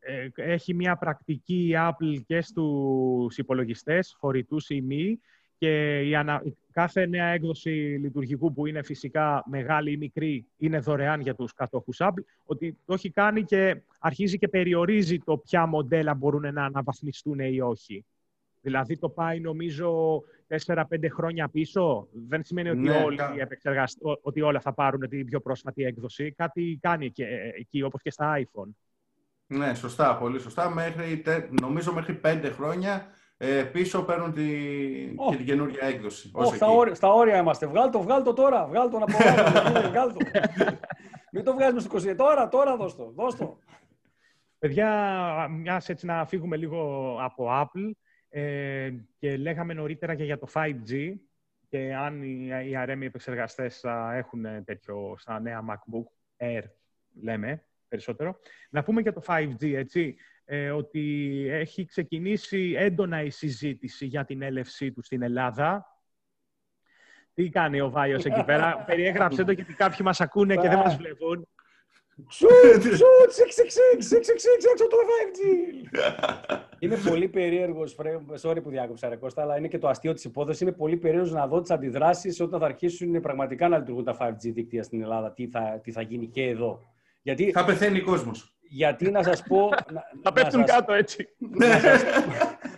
ε, 0.00 0.28
έχει 0.34 0.74
μια 0.74 0.96
πρακτική 0.96 1.68
η 1.68 1.74
Apple 1.76 2.22
και 2.26 2.40
στους 2.40 3.38
υπολογιστές, 3.38 4.16
φορητούς 4.18 4.70
ή 4.70 4.80
μη, 4.80 5.20
και 5.62 6.00
η 6.00 6.14
ανα... 6.14 6.42
κάθε 6.72 7.06
νέα 7.06 7.26
έκδοση 7.26 7.70
λειτουργικού 8.00 8.52
που 8.52 8.66
είναι 8.66 8.82
φυσικά 8.82 9.44
μεγάλη 9.46 9.92
ή 9.92 9.96
μικρή 9.96 10.46
είναι 10.56 10.78
δωρεάν 10.78 11.20
για 11.20 11.34
τους 11.34 11.52
κατόχους 11.52 11.96
Apple, 12.00 12.24
ότι 12.44 12.78
το 12.84 12.94
έχει 12.94 13.10
κάνει 13.10 13.42
και 13.42 13.82
αρχίζει 13.98 14.38
και 14.38 14.48
περιορίζει 14.48 15.18
το 15.18 15.38
ποια 15.38 15.66
μοντέλα 15.66 16.14
μπορούν 16.14 16.52
να 16.52 16.64
αναβαθμιστούν 16.64 17.38
ή 17.38 17.60
όχι. 17.60 18.04
Δηλαδή 18.62 18.98
το 18.98 19.08
πάει 19.08 19.40
νομίζω 19.40 20.20
4-5 20.66 20.82
χρόνια 21.10 21.48
πίσω. 21.48 22.08
Δεν 22.12 22.44
σημαίνει 22.44 22.68
ότι, 22.68 22.78
ναι, 22.78 23.02
όλοι 23.04 23.18
ότι 24.22 24.40
όλα 24.40 24.60
θα 24.60 24.72
πάρουν 24.72 25.08
την 25.08 25.26
πιο 25.26 25.40
πρόσφατη 25.40 25.84
έκδοση. 25.84 26.32
Κάτι 26.32 26.78
κάνει 26.82 27.10
και 27.10 27.26
εκεί, 27.58 27.82
όπως 27.82 28.02
και 28.02 28.10
στα 28.10 28.38
iPhone. 28.38 28.68
Ναι, 29.46 29.74
σωστά, 29.74 30.16
πολύ 30.16 30.40
σωστά. 30.40 30.70
Μέχρι, 30.70 31.22
νομίζω 31.60 31.92
μέχρι 31.92 32.20
5 32.24 32.50
χρόνια 32.54 33.06
ε, 33.36 33.62
πίσω 33.62 34.02
παίρνουν 34.02 34.32
τη, 34.32 34.42
oh. 35.16 35.30
και 35.30 35.36
την 35.36 35.46
καινούργια 35.46 35.86
έκδοση. 35.86 36.30
Oh, 36.34 36.54
στα, 36.54 36.66
όρια, 36.66 36.94
στα 36.94 37.08
όρια 37.12 37.36
είμαστε. 37.36 37.66
Βγάλ 37.66 37.90
το, 37.90 38.02
βγάλ 38.02 38.22
το 38.22 38.32
τώρα. 38.32 38.66
Βγάλ 38.66 38.90
το 38.90 38.98
να 38.98 39.04
πω. 39.04 39.18
βγάλ 39.90 40.12
το. 40.12 40.16
Μην 41.32 41.44
το 41.44 41.52
βγάζουμε 41.52 41.80
στο 41.80 42.10
20. 42.10 42.14
Τώρα, 42.16 42.48
τώρα 42.48 42.76
δώσ' 42.76 42.96
το. 42.96 43.12
Δώσ 43.16 43.36
το. 43.36 43.58
Παιδιά, 44.58 44.88
μιας 45.50 45.88
έτσι 45.88 46.06
να 46.06 46.26
φύγουμε 46.26 46.56
λίγο 46.56 47.16
από 47.20 47.48
Apple 47.50 47.90
ε, 48.34 48.92
και 49.18 49.36
λέγαμε 49.36 49.74
νωρίτερα 49.74 50.14
και 50.14 50.24
για 50.24 50.38
το 50.38 50.48
5G 50.54 51.14
και 51.68 51.94
αν 51.94 52.22
οι, 52.22 52.48
οι 52.68 52.76
αρέμοι 52.76 53.06
επεξεργαστές 53.06 53.80
θα 53.80 54.14
έχουν 54.14 54.64
τέτοιο 54.64 55.14
στα 55.18 55.40
νέα 55.40 55.64
MacBook 55.68 56.04
Air, 56.36 56.62
λέμε 57.22 57.64
περισσότερο. 57.88 58.38
Να 58.70 58.82
πούμε 58.82 59.00
για 59.00 59.12
το 59.12 59.22
5G, 59.26 59.74
έτσι. 59.74 60.16
Ε, 60.44 60.70
ότι 60.70 61.46
έχει 61.50 61.84
ξεκινήσει 61.84 62.74
έντονα 62.76 63.22
η 63.22 63.30
συζήτηση 63.30 64.06
για 64.06 64.24
την 64.24 64.42
έλευσή 64.42 64.92
του 64.92 65.02
στην 65.02 65.22
Ελλάδα. 65.22 65.86
Τι 67.34 67.48
κάνει 67.48 67.80
ο 67.80 67.90
Βάιος 67.90 68.24
εκεί 68.24 68.44
πέρα; 68.44 68.76
Περιέγραψε 68.86 69.44
το 69.44 69.52
γιατί 69.52 69.74
κάποιοι 69.74 69.98
μας 70.02 70.20
ακούνε 70.20 70.56
και 70.56 70.68
δεν 70.68 70.78
μας 70.78 70.96
βλέπουν. 70.96 71.48
Σουτ, 72.28 72.82
σουτ, 72.82 73.30
έξω 74.72 74.86
το 74.88 74.96
5G. 75.08 75.40
Είναι 76.78 76.96
πολύ 76.96 77.28
περίεργος, 77.28 77.96
sorry 78.42 78.62
που 78.62 78.70
διάκοψα 78.70 79.08
ρε 79.08 79.16
Κώστα, 79.16 79.42
αλλά 79.42 79.58
είναι 79.58 79.68
και 79.68 79.78
το 79.78 79.88
αστείο 79.88 80.12
της 80.12 80.24
υπόθεσης. 80.24 80.60
Είναι 80.60 80.72
πολύ 80.72 80.96
περίεργος 80.96 81.32
να 81.32 81.46
δω 81.46 81.60
τις 81.60 81.70
αντιδράσεις 81.70 82.40
όταν 82.40 82.60
θα 82.60 82.66
αρχίσουν 82.66 83.20
πραγματικά 83.20 83.68
να 83.68 83.78
λειτουργούν 83.78 84.04
τα 84.04 84.16
5G 84.20 84.52
δίκτυα 84.52 84.82
στην 84.82 85.02
Ελλάδα. 85.02 85.32
Τι 85.32 85.48
θα, 85.48 85.80
τι 85.82 85.92
θα 85.92 86.02
γίνει 86.02 86.26
και 86.26 86.42
εδώ. 86.42 86.80
Γιατί... 87.22 87.50
Θα 87.50 87.64
πεθαίνει 87.64 87.98
ο 87.98 88.04
κόσμος 88.04 88.52
γιατί 88.74 89.10
να 89.10 89.22
σας 89.22 89.42
πω... 89.42 89.68
Θα 90.22 90.32
πέφτουν 90.32 90.64
κάτω 90.64 90.92
έτσι. 90.92 91.28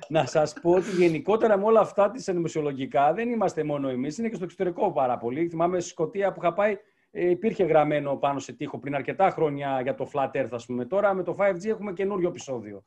να, 0.08 0.26
σας, 0.26 0.52
πω 0.62 0.70
ότι 0.70 0.90
γενικότερα 0.90 1.58
με 1.58 1.64
όλα 1.64 1.80
αυτά 1.80 2.10
τις 2.10 2.28
ενημεσιολογικά 2.28 3.12
δεν 3.12 3.28
είμαστε 3.28 3.64
μόνο 3.64 3.88
εμείς, 3.88 4.18
είναι 4.18 4.28
και 4.28 4.34
στο 4.34 4.44
εξωτερικό 4.44 4.92
πάρα 4.92 5.18
πολύ. 5.18 5.48
Θυμάμαι 5.48 5.80
στη 5.80 5.90
Σκωτία 5.90 6.32
που 6.32 6.40
είχα 6.42 6.52
πάει, 6.52 6.72
ε, 6.72 6.76
υπήρχε 7.14 7.64
γραμμένο 7.64 8.16
πάνω 8.16 8.38
σε 8.38 8.52
τείχο 8.52 8.78
πριν 8.78 8.94
αρκετά 8.94 9.30
χρόνια 9.30 9.80
για 9.82 9.94
το 9.94 10.10
Flat 10.12 10.30
Earth, 10.30 10.48
ας 10.50 10.66
πούμε. 10.66 10.84
Τώρα 10.84 11.14
με 11.14 11.22
το 11.22 11.36
5G 11.38 11.66
έχουμε 11.66 11.92
καινούριο 11.92 12.28
επεισόδιο. 12.28 12.84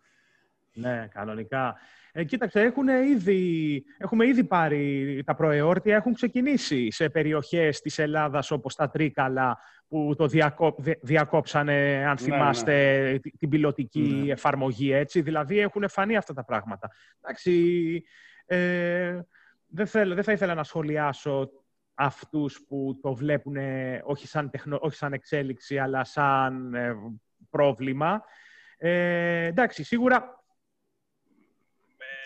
Ναι, 0.73 1.07
κανονικά. 1.11 1.75
Ε, 2.11 2.23
κοίταξε, 2.23 2.61
έχουν 2.61 2.87
ήδη, 2.87 3.83
έχουμε 3.97 4.27
ήδη 4.27 4.43
πάρει 4.43 5.23
τα 5.25 5.35
προεόρτια, 5.35 5.95
έχουν 5.95 6.13
ξεκινήσει 6.13 6.91
σε 6.91 7.09
περιοχές 7.09 7.81
της 7.81 7.99
Ελλάδας 7.99 8.51
όπως 8.51 8.75
τα 8.75 8.89
Τρίκαλα, 8.89 9.57
που 9.87 10.13
το 10.17 10.27
διακό, 10.27 10.75
διακόψανε, 11.01 12.05
αν 12.07 12.17
ναι, 12.19 12.25
θυμάστε, 12.25 13.01
ναι. 13.11 13.19
την 13.37 13.49
πιλωτική 13.49 14.21
ναι. 14.25 14.31
εφαρμογή, 14.31 14.91
έτσι. 14.91 15.21
Δηλαδή, 15.21 15.59
έχουν 15.59 15.89
φανεί 15.89 16.17
αυτά 16.17 16.33
τα 16.33 16.43
πράγματα. 16.43 16.91
Εντάξει, 17.21 18.03
ε, 18.45 19.19
δεν, 19.67 19.87
θέλω, 19.87 20.15
δεν 20.15 20.23
θα 20.23 20.31
ήθελα 20.31 20.53
να 20.53 20.63
σχολιάσω 20.63 21.49
αυτούς 21.97 22.61
που 22.67 22.99
το 23.01 23.13
βλέπουν 23.13 23.55
όχι 24.03 24.27
σαν, 24.27 24.49
τεχνο, 24.49 24.77
όχι 24.81 24.95
σαν 24.95 25.13
εξέλιξη, 25.13 25.77
αλλά 25.77 26.03
σαν 26.03 26.73
ε, 26.73 26.95
πρόβλημα. 27.49 28.23
Ε, 28.77 29.45
εντάξει, 29.45 29.83
σίγουρα 29.83 30.37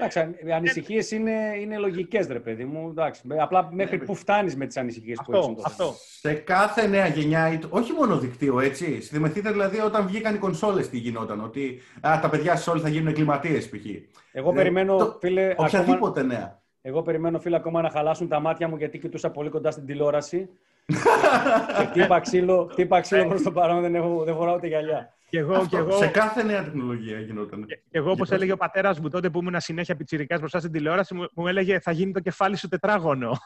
Εντάξει, 0.01 0.45
οι 0.45 0.51
ανησυχίες 0.51 1.11
είναι, 1.11 1.55
είναι 1.59 1.77
λογικές, 1.77 2.27
ρε 2.27 2.39
παιδί 2.39 2.65
μου. 2.65 2.89
Εντάξει, 2.89 3.21
απλά 3.39 3.69
μέχρι 3.71 3.97
ναι, 3.97 4.05
πού 4.05 4.15
φτάνεις 4.15 4.55
με 4.55 4.65
τις 4.65 4.77
ανησυχίες 4.77 5.19
που 5.25 5.33
έχεις. 5.33 5.65
Αυτό. 5.65 5.93
Σε 6.19 6.33
κάθε 6.33 6.87
νέα 6.87 7.07
γενιά, 7.07 7.59
όχι 7.69 7.93
μόνο 7.93 8.17
δικτύο, 8.17 8.59
έτσι. 8.59 8.85
Θυμηθείτε 8.85 9.51
δηλαδή 9.51 9.79
όταν 9.79 10.07
βγήκαν 10.07 10.35
οι 10.35 10.37
κονσόλες 10.37 10.89
τι 10.89 10.97
γινόταν. 10.97 11.43
Ότι 11.43 11.81
α, 12.07 12.19
τα 12.21 12.29
παιδιά 12.29 12.55
σα 12.55 12.71
όλοι 12.71 12.81
θα 12.81 12.89
γίνουν 12.89 13.07
εγκληματίες, 13.07 13.69
π.χ. 13.69 13.85
Εγώ 14.31 14.53
περιμένω, 14.53 14.97
το, 14.97 15.17
φίλε. 15.19 15.53
Οποιαδήποτε 15.57 16.19
ακόμα, 16.19 16.33
νέα. 16.33 16.60
Εγώ 16.81 17.01
περιμένω, 17.01 17.39
φίλε, 17.39 17.55
ακόμα 17.55 17.81
να 17.81 17.89
χαλάσουν 17.89 18.27
τα 18.27 18.39
μάτια 18.39 18.67
μου 18.67 18.75
γιατί 18.75 18.99
κοιτούσα 18.99 19.29
πολύ 19.31 19.49
κοντά 19.49 19.71
στην 19.71 19.85
τηλεόραση. 19.85 20.49
και 21.77 21.85
χτύπα 21.85 22.19
ξύλο, 22.19 22.71
ξύλο 23.01 23.27
προς 23.27 23.41
το 23.41 23.51
παρόν, 23.51 23.81
δεν, 23.81 23.95
έχω, 23.95 24.23
δεν 24.23 24.35
φοράω 24.35 24.55
ούτε 24.55 24.67
γυαλιά. 24.67 25.13
Και 25.29 25.37
εγώ, 25.37 25.65
και 25.69 25.77
εγώ... 25.77 25.97
Σε 25.97 26.07
κάθε 26.07 26.43
νέα 26.43 26.63
τεχνολογία 26.63 27.19
γινόταν. 27.19 27.65
Και, 27.65 27.79
εγώ, 27.91 28.11
όπως 28.11 28.31
έλεγε 28.31 28.51
ο 28.51 28.57
πατέρας 28.57 28.99
μου 28.99 29.09
τότε 29.09 29.29
που 29.29 29.39
ήμουν 29.39 29.59
συνέχεια 29.59 29.95
πιτσυρικά 29.95 30.37
μπροστά 30.37 30.59
στην 30.59 30.71
τηλεόραση, 30.71 31.13
μου, 31.13 31.27
μου 31.33 31.47
έλεγε 31.47 31.79
θα 31.79 31.91
γίνει 31.91 32.11
το 32.11 32.19
κεφάλι 32.19 32.57
σου 32.57 32.67
τετράγωνο. 32.67 33.37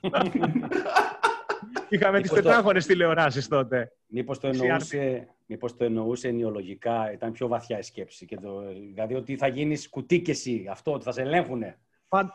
Είχαμε 1.88 2.20
τις 2.20 2.30
τετράγωνες 2.30 2.86
τηλεοράσεις 2.86 3.48
τότε. 3.48 3.92
Μήπως 4.06 4.38
το, 4.38 4.46
εννοούσε, 4.46 5.28
μήπως 5.46 5.76
το 5.76 5.84
εννοούσε 5.84 6.28
ενοιολογικά, 6.28 7.12
ήταν 7.12 7.32
πιο 7.32 7.48
βαθιά 7.48 7.78
η 7.78 7.82
σκέψη. 7.82 8.26
Και 8.26 8.36
το, 8.36 8.62
δηλαδή 8.88 9.14
ότι 9.14 9.36
θα 9.36 9.46
γίνεις 9.46 9.88
κουτί 9.88 10.20
και 10.20 10.30
εσύ, 10.30 10.66
αυτό, 10.70 10.92
ότι 10.92 11.04
θα 11.04 11.12
σε 11.12 11.20
ελέγχουν. 11.20 11.62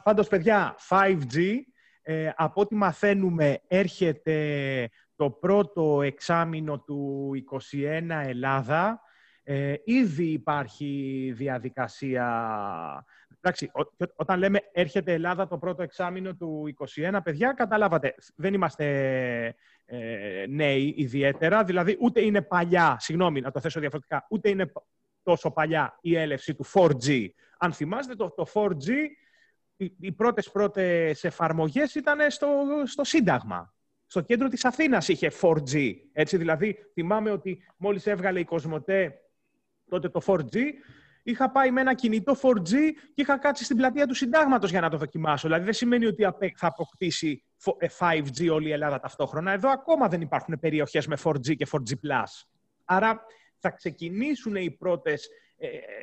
Πάντως, 0.03 0.27
παιδιά, 0.27 0.75
5G, 0.89 1.59
ε, 2.01 2.29
από 2.35 2.61
ό,τι 2.61 2.75
μαθαίνουμε, 2.75 3.61
έρχεται 3.67 4.89
το 5.15 5.29
πρώτο 5.29 6.01
εξάμεινο 6.01 6.79
του 6.79 7.31
2021 7.71 8.23
Ελλάδα. 8.25 9.01
Ε, 9.43 9.73
ήδη 9.83 10.25
υπάρχει 10.25 11.31
διαδικασία... 11.35 12.25
Εντάξει, 13.41 13.71
όταν 14.15 14.39
λέμε 14.39 14.59
έρχεται 14.71 15.13
Ελλάδα 15.13 15.47
το 15.47 15.57
πρώτο 15.57 15.83
εξάμεινο 15.83 16.35
του 16.35 16.73
2021, 16.95 17.17
παιδιά, 17.23 17.51
καταλάβατε, 17.51 18.15
δεν 18.35 18.53
είμαστε 18.53 18.85
ε, 19.85 20.45
νέοι 20.49 20.93
ιδιαίτερα, 20.97 21.63
δηλαδή 21.63 21.97
ούτε 21.99 22.21
είναι 22.21 22.41
παλιά, 22.41 22.95
συγγνώμη 22.99 23.41
να 23.41 23.51
το 23.51 23.59
θέσω 23.59 23.79
διαφορετικά, 23.79 24.25
ούτε 24.29 24.49
είναι 24.49 24.71
τόσο 25.23 25.51
παλιά 25.51 25.97
η 26.01 26.17
έλευση 26.17 26.55
του 26.55 26.65
4G. 26.73 27.27
Αν 27.57 27.73
θυμάστε, 27.73 28.15
το, 28.15 28.33
το 28.35 28.45
4G, 28.53 28.89
οι, 29.77 29.95
οι 29.99 30.11
πρώτες 30.11 30.51
πρώτες 30.51 31.23
εφαρμογές 31.23 31.95
ήταν 31.95 32.31
στο, 32.31 32.47
στο 32.85 33.03
Σύνταγμα 33.03 33.75
στο 34.07 34.21
κέντρο 34.21 34.47
της 34.47 34.65
Αθήνας 34.65 35.07
είχε 35.07 35.31
4G. 35.41 35.93
Έτσι, 36.13 36.37
δηλαδή, 36.37 36.77
θυμάμαι 36.93 37.31
ότι 37.31 37.63
μόλις 37.77 38.07
έβγαλε 38.07 38.39
η 38.39 38.43
Κοσμοτέ 38.43 39.19
τότε 39.89 40.09
το 40.09 40.21
4G, 40.25 40.57
είχα 41.23 41.51
πάει 41.51 41.71
με 41.71 41.81
ένα 41.81 41.93
κινητό 41.93 42.37
4G 42.41 42.69
και 43.13 43.21
είχα 43.21 43.37
κάτσει 43.37 43.63
στην 43.63 43.77
πλατεία 43.77 44.07
του 44.07 44.13
Συντάγματος 44.13 44.69
για 44.69 44.81
να 44.81 44.89
το 44.89 44.97
δοκιμάσω. 44.97 45.47
Δηλαδή, 45.47 45.65
δεν 45.65 45.73
σημαίνει 45.73 46.05
ότι 46.05 46.23
θα 46.55 46.67
αποκτήσει 46.67 47.43
5G 47.99 48.45
ε, 48.45 48.49
όλη 48.49 48.67
η 48.67 48.71
Ελλάδα 48.71 48.99
ταυτόχρονα. 48.99 49.51
Εδώ 49.51 49.69
ακόμα 49.69 50.07
δεν 50.07 50.21
υπάρχουν 50.21 50.59
περιοχές 50.59 51.07
με 51.07 51.17
4G 51.23 51.55
και 51.55 51.67
4G+. 51.71 52.23
Άρα, 52.85 53.25
θα 53.59 53.69
ξεκινήσουν 53.69 54.55
οι 54.55 54.71
πρώτες 54.71 55.25
ε, 55.25 55.29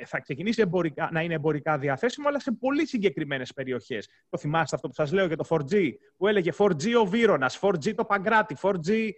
θα 0.07 0.21
ξεκινήσει 0.21 0.63
εμπορικά, 0.63 1.09
να 1.13 1.21
είναι 1.21 1.35
εμπορικά 1.35 1.79
διαθέσιμο, 1.79 2.29
αλλά 2.29 2.41
σε 2.41 2.53
πολύ 2.53 2.87
συγκεκριμένες 2.87 3.53
περιοχές. 3.53 4.09
Το 4.29 4.39
θυμάστε 4.39 4.77
αυτό 4.77 4.89
που 4.89 4.95
σας 4.95 5.13
λέω 5.13 5.27
για 5.27 5.37
το 5.37 5.45
4G, 5.49 5.91
που 6.17 6.27
έλεγε 6.27 6.51
4G 6.59 6.95
ο 7.01 7.05
Βύρονα, 7.05 7.51
4G 7.61 7.95
το 7.95 8.05
Παγκράτη, 8.05 8.57
4G. 8.63 9.11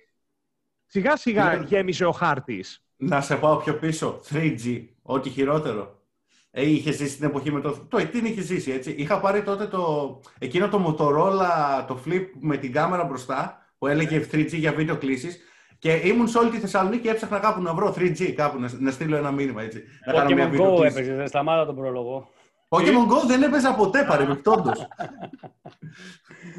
Σιγά 0.86 1.16
σιγά 1.16 1.56
ναι. 1.56 1.64
γέμισε 1.64 2.04
ο 2.04 2.12
χάρτης. 2.12 2.84
Να 2.96 3.20
σε 3.20 3.36
πάω 3.36 3.56
πιο 3.56 3.74
πίσω. 3.74 4.20
3G, 4.30 4.84
ό,τι 5.02 5.30
χειρότερο. 5.30 6.02
Ε, 6.50 6.68
είχε 6.68 6.92
ζήσει 6.92 7.16
την 7.16 7.24
εποχή 7.26 7.52
με 7.52 7.60
το. 7.60 7.86
Το 7.88 8.06
τι 8.06 8.18
είχε 8.18 8.40
ζήσει, 8.40 8.70
έτσι. 8.70 8.94
Είχα 8.98 9.20
πάρει 9.20 9.42
τότε 9.42 9.66
το. 9.66 10.20
Εκείνο 10.38 10.68
το 10.68 10.86
Motorola, 10.86 11.84
το 11.86 12.02
flip 12.06 12.26
με 12.40 12.56
την 12.56 12.72
κάμερα 12.72 13.04
μπροστά, 13.04 13.66
που 13.78 13.86
έλεγε 13.86 14.26
3G 14.32 14.52
για 14.52 14.72
βίντεο 14.72 14.96
κλήσεις. 14.96 15.38
Και 15.84 15.92
ήμουν 15.92 16.28
σε 16.28 16.38
όλη 16.38 16.50
τη 16.50 16.58
Θεσσαλονίκη 16.58 17.02
και 17.02 17.10
έψαχνα 17.10 17.38
κάπου 17.38 17.62
να 17.62 17.74
βρω 17.74 17.94
3G, 17.96 18.32
κάπου 18.32 18.60
να, 18.60 18.70
να 18.78 18.90
στείλω 18.90 19.16
ένα 19.16 19.30
μήνυμα 19.30 19.62
έτσι. 19.62 19.84
Pokemon 20.14 20.60
Go 20.60 20.84
έπαιζες, 20.84 21.16
δεν 21.16 21.28
σταμάτα 21.28 21.66
τον 21.66 21.74
πρόλογο. 21.74 22.28
Pokemon 22.68 23.12
Go 23.12 23.26
δεν 23.26 23.42
έπαιζα 23.42 23.74
ποτέ 23.74 24.04
παρεμπιπτόντως. 24.04 24.86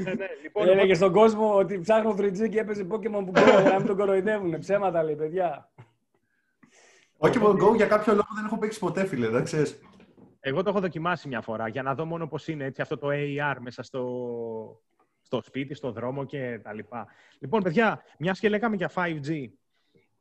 Ναι, 0.04 0.14
ναι, 0.14 0.26
λοιπόν, 0.42 0.68
Έλεγε 0.68 0.94
στον 0.94 1.12
κόσμο 1.12 1.56
ότι 1.56 1.80
ψάχνω 1.80 2.16
3G 2.18 2.50
και 2.50 2.60
έπαιζε 2.60 2.88
Pokemon 2.90 3.26
Go 3.32 3.64
να 3.64 3.78
μην 3.78 3.86
τον 3.86 3.98
κοροϊδεύουν. 3.98 4.60
Ψέματα 4.60 5.04
λέει, 5.04 5.16
παιδιά. 5.16 5.70
Pokemon 7.18 7.62
Go 7.62 7.76
για 7.76 7.86
κάποιο 7.86 8.14
λόγο 8.14 8.28
δεν 8.36 8.46
έχω 8.46 8.58
παίξει 8.58 8.80
ποτέ, 8.80 9.06
φίλε, 9.06 9.28
δεν 9.28 9.44
ξέρεις. 9.44 9.80
Εγώ 10.40 10.64
το 10.64 10.70
έχω 10.70 10.80
δοκιμάσει 10.80 11.28
μια 11.28 11.42
φορά 11.42 11.68
για 11.68 11.84
να 11.84 11.96
δω 11.96 12.06
μόνο 12.06 12.28
πώς 12.28 12.48
είναι 12.48 12.64
έτσι, 12.66 12.82
αυτό 12.82 12.98
το 12.98 13.08
AR 13.12 13.56
μέσα 13.60 13.84
στο, 13.84 14.04
στο 15.26 15.42
σπίτι, 15.42 15.74
στο 15.74 15.92
δρόμο 15.92 16.26
και 16.26 16.60
τα 16.64 16.74
λοιπά. 16.74 17.08
Λοιπόν, 17.40 17.64
παιδιά, 17.64 18.04
μια 18.20 18.32
και 18.32 18.50
λέγαμε 18.50 18.76
για 18.76 18.92
5G, 18.96 19.46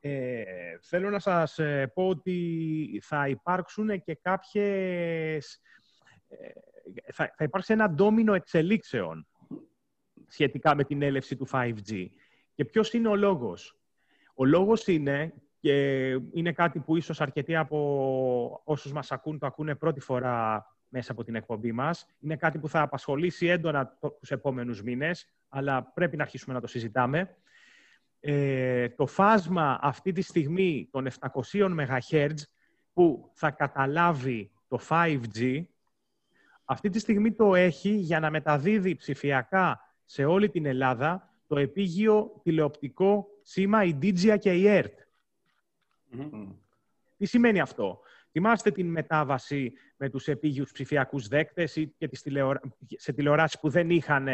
ε, 0.00 0.42
θέλω 0.80 1.10
να 1.10 1.18
σας 1.18 1.58
ε, 1.58 1.90
πω 1.94 2.08
ότι 2.08 3.00
θα 3.02 3.28
υπάρξουν 3.28 4.02
και 4.02 4.14
κάποιες... 4.14 5.60
Ε, 6.28 6.36
θα, 7.12 7.34
θα 7.36 7.44
υπάρξει 7.44 7.72
ένα 7.72 7.90
ντόμινο 7.90 8.34
εξελίξεων 8.34 9.26
σχετικά 10.26 10.74
με 10.74 10.84
την 10.84 11.02
έλευση 11.02 11.36
του 11.36 11.48
5G. 11.52 12.06
Και 12.54 12.64
ποιος 12.64 12.92
είναι 12.92 13.08
ο 13.08 13.16
λόγος; 13.16 13.78
Ο 14.34 14.44
λόγος 14.44 14.86
είναι, 14.86 15.34
και 15.60 16.08
είναι 16.32 16.52
κάτι 16.52 16.78
που 16.78 16.96
ίσως 16.96 17.20
αρκετοί 17.20 17.56
από 17.56 18.60
όσους 18.64 18.92
μας 18.92 19.12
ακούν 19.12 19.38
το 19.38 19.46
ακούνε 19.46 19.74
πρώτη 19.74 20.00
φορά 20.00 20.66
μέσα 20.94 21.12
από 21.12 21.24
την 21.24 21.34
εκπομπή 21.34 21.72
μας. 21.72 22.06
Είναι 22.20 22.36
κάτι 22.36 22.58
που 22.58 22.68
θα 22.68 22.80
απασχολήσει 22.80 23.46
έντονα 23.46 23.98
τους 24.20 24.30
επόμενους 24.30 24.82
μήνες, 24.82 25.28
αλλά 25.48 25.82
πρέπει 25.82 26.16
να 26.16 26.22
αρχίσουμε 26.22 26.54
να 26.54 26.60
το 26.60 26.66
συζητάμε. 26.66 27.36
Ε, 28.20 28.88
το 28.88 29.06
φάσμα 29.06 29.78
αυτή 29.82 30.12
τη 30.12 30.22
στιγμή 30.22 30.88
των 30.90 31.06
700 31.52 31.74
MHz 31.78 32.34
που 32.92 33.30
θα 33.34 33.50
καταλάβει 33.50 34.50
το 34.68 34.80
5G, 34.88 35.64
αυτή 36.64 36.88
τη 36.88 36.98
στιγμή 36.98 37.32
το 37.32 37.54
έχει 37.54 37.90
για 37.90 38.20
να 38.20 38.30
μεταδίδει 38.30 38.96
ψηφιακά 38.96 39.80
σε 40.04 40.24
όλη 40.24 40.50
την 40.50 40.66
Ελλάδα 40.66 41.34
το 41.46 41.58
επίγειο 41.58 42.40
τηλεοπτικό 42.42 43.26
σήμα 43.42 43.84
η 43.84 43.98
Digia 44.02 44.36
και 44.38 44.52
η 44.52 44.64
ERT. 44.66 44.90
Τι 47.16 47.26
σημαίνει 47.26 47.60
αυτό; 47.60 48.00
Θυμάστε 48.36 48.70
την 48.70 48.90
μετάβαση 48.90 49.72
με 49.96 50.10
τους 50.10 50.28
επίγειους 50.28 50.72
ψηφιακούς 50.72 51.28
δέκτες 51.28 51.76
ή 51.76 51.94
και 51.98 52.08
τις 52.08 52.22
τηλεορα... 52.22 52.60
σε 52.86 53.12
τηλεοράσεις 53.12 53.60
που 53.60 53.68
δεν 53.68 53.90
είχαν 53.90 54.28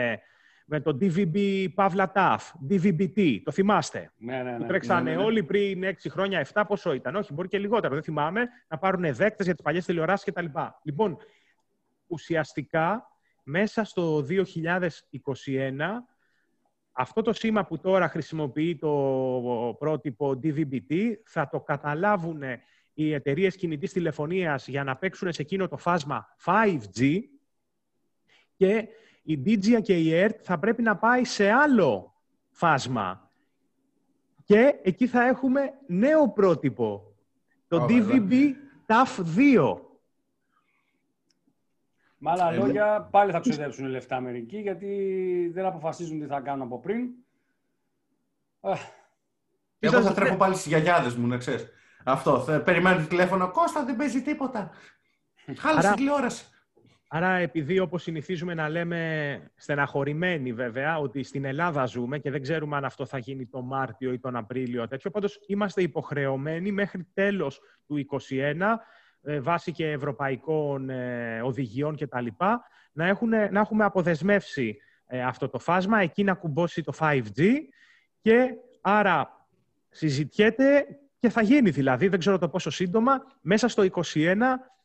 με 0.67 0.81
το 0.81 0.99
DVB 1.01 1.67
Pavla 1.75 2.07
TAF, 2.13 2.39
DVB-T, 2.71 3.41
το 3.45 3.51
θυμάστε. 3.51 4.13
Ναι, 4.17 4.43
ναι, 4.43 4.51
ναι. 4.51 4.57
Που 4.57 4.65
τρέξανε 4.65 5.11
ναι, 5.11 5.17
ναι, 5.17 5.23
όλοι 5.23 5.43
πριν 5.43 5.85
6 5.85 5.93
χρόνια, 6.09 6.47
7 6.53 6.63
πόσο 6.69 6.93
ήταν. 6.93 7.15
Όχι, 7.15 7.33
μπορεί 7.33 7.49
και 7.49 7.59
λιγότερο, 7.59 7.95
δεν 7.95 8.03
θυμάμαι, 8.03 8.49
να 8.69 8.79
πάρουν 8.79 9.15
δέκτες 9.15 9.47
για 9.47 9.55
τις 9.55 9.65
παλιές 9.65 9.85
τηλεοράσεις 9.85 10.33
κτλ. 10.33 10.47
Λοιπόν, 10.83 11.17
ουσιαστικά, 12.07 13.07
μέσα 13.43 13.85
στο 13.85 14.27
2021, 14.29 14.45
αυτό 16.93 17.23
το 17.23 17.33
σήμα 17.33 17.65
που 17.65 17.79
τώρα 17.81 18.09
χρησιμοποιεί 18.09 18.77
το 18.77 19.77
πρότυπο 19.79 20.41
DVB-T 20.43 21.13
θα 21.25 21.49
το 21.49 21.61
καταλάβουν 21.61 22.43
οι 22.95 23.13
εταιρείες 23.13 23.57
κινητής 23.57 23.93
τηλεφωνίας 23.93 24.69
για 24.69 24.85
να 24.85 24.97
παίξουν 24.97 25.33
σε 25.33 25.43
εκείνο 25.43 25.69
το 25.69 25.77
φάσμα 25.77 26.37
5G 26.45 27.21
και 28.57 28.89
η 29.23 29.43
Digia 29.45 29.83
και 29.83 29.99
η 29.99 30.11
ERT 30.13 30.35
θα 30.43 30.59
πρέπει 30.59 30.83
να 30.83 30.97
πάει 30.97 31.25
σε 31.25 31.51
άλλο 31.51 32.15
φάσμα. 32.51 33.31
Και 34.45 34.81
εκεί 34.83 35.07
θα 35.07 35.27
έχουμε 35.27 35.73
νέο 35.87 36.29
πρότυπο, 36.29 37.15
το 37.69 37.87
DVB 37.89 38.33
TAF 38.87 39.25
2. 39.37 39.81
Με 42.23 42.31
άλλα 42.31 42.53
λόγια, 42.53 43.09
πάλι 43.11 43.33
θα 43.33 43.41
ξοδέψουν 43.41 43.87
λεφτά 43.87 44.21
μερικοί, 44.21 44.59
γιατί 44.59 45.51
δεν 45.53 45.65
αποφασίζουν 45.65 46.21
τι 46.21 46.27
θα 46.27 46.41
κάνουν 46.41 46.63
από 46.63 46.81
πριν. 46.81 47.09
Εγώ 49.79 50.03
θα 50.03 50.13
τρέχω 50.13 50.37
πάλι 50.37 50.55
στις 50.55 50.67
γιαγιάδες 50.67 51.15
μου, 51.15 51.27
να 51.27 51.37
ξέρεις. 51.37 51.69
Αυτό. 52.05 52.41
Θα 52.41 52.61
περιμένω 52.61 53.01
το 53.01 53.07
τηλέφωνο. 53.07 53.51
Κώστα 53.51 53.85
δεν 53.85 53.97
παίζει 53.97 54.23
τίποτα. 54.23 54.71
Χάλασε 55.57 55.87
Άρα... 55.87 55.97
τηλεόραση. 55.97 56.45
Άρα, 57.13 57.31
επειδή 57.31 57.79
όπως 57.79 58.03
συνηθίζουμε 58.03 58.55
να 58.55 58.69
λέμε 58.69 59.51
στεναχωρημένοι 59.55 60.53
βέβαια, 60.53 60.99
ότι 60.99 61.23
στην 61.23 61.45
Ελλάδα 61.45 61.87
ζούμε 61.87 62.19
και 62.19 62.31
δεν 62.31 62.43
ξέρουμε 62.43 62.77
αν 62.77 62.85
αυτό 62.85 63.07
θα 63.07 63.19
γίνει 63.19 63.47
τον 63.47 63.67
Μάρτιο 63.67 64.13
ή 64.13 64.19
τον 64.19 64.37
Απρίλιο, 64.37 64.89
τέτοιο, 64.89 65.11
πάντως 65.11 65.41
είμαστε 65.47 65.83
υποχρεωμένοι 65.83 66.73
μέχρι 66.73 67.07
τέλος 67.15 67.61
του 67.87 68.07
2021, 68.29 68.79
ε, 69.23 69.41
βάσει 69.41 69.73
και 69.73 69.91
ευρωπαϊκών 69.91 70.91
ε, 70.91 71.41
οδηγιών 71.43 71.97
κτλ., 71.97 72.27
να, 72.93 73.07
έχουν, 73.07 73.29
να 73.29 73.61
έχουμε 73.61 73.85
αποδεσμεύσει 73.85 74.77
ε, 75.07 75.23
αυτό 75.23 75.49
το 75.49 75.59
φάσμα, 75.59 76.01
εκεί 76.01 76.25
να 76.25 76.35
κουμπώσει 76.35 76.83
το 76.83 76.93
5G 76.99 77.55
και 78.21 78.55
άρα 78.81 79.47
συζητιέται 79.89 80.87
και 81.21 81.29
θα 81.29 81.43
γίνει 81.43 81.71
δηλαδή, 81.71 82.09
δεν 82.09 82.19
ξέρω 82.19 82.39
το 82.39 82.49
πόσο 82.49 82.71
σύντομα, 82.71 83.23
μέσα 83.41 83.69
στο 83.69 83.85
2021 84.15 84.37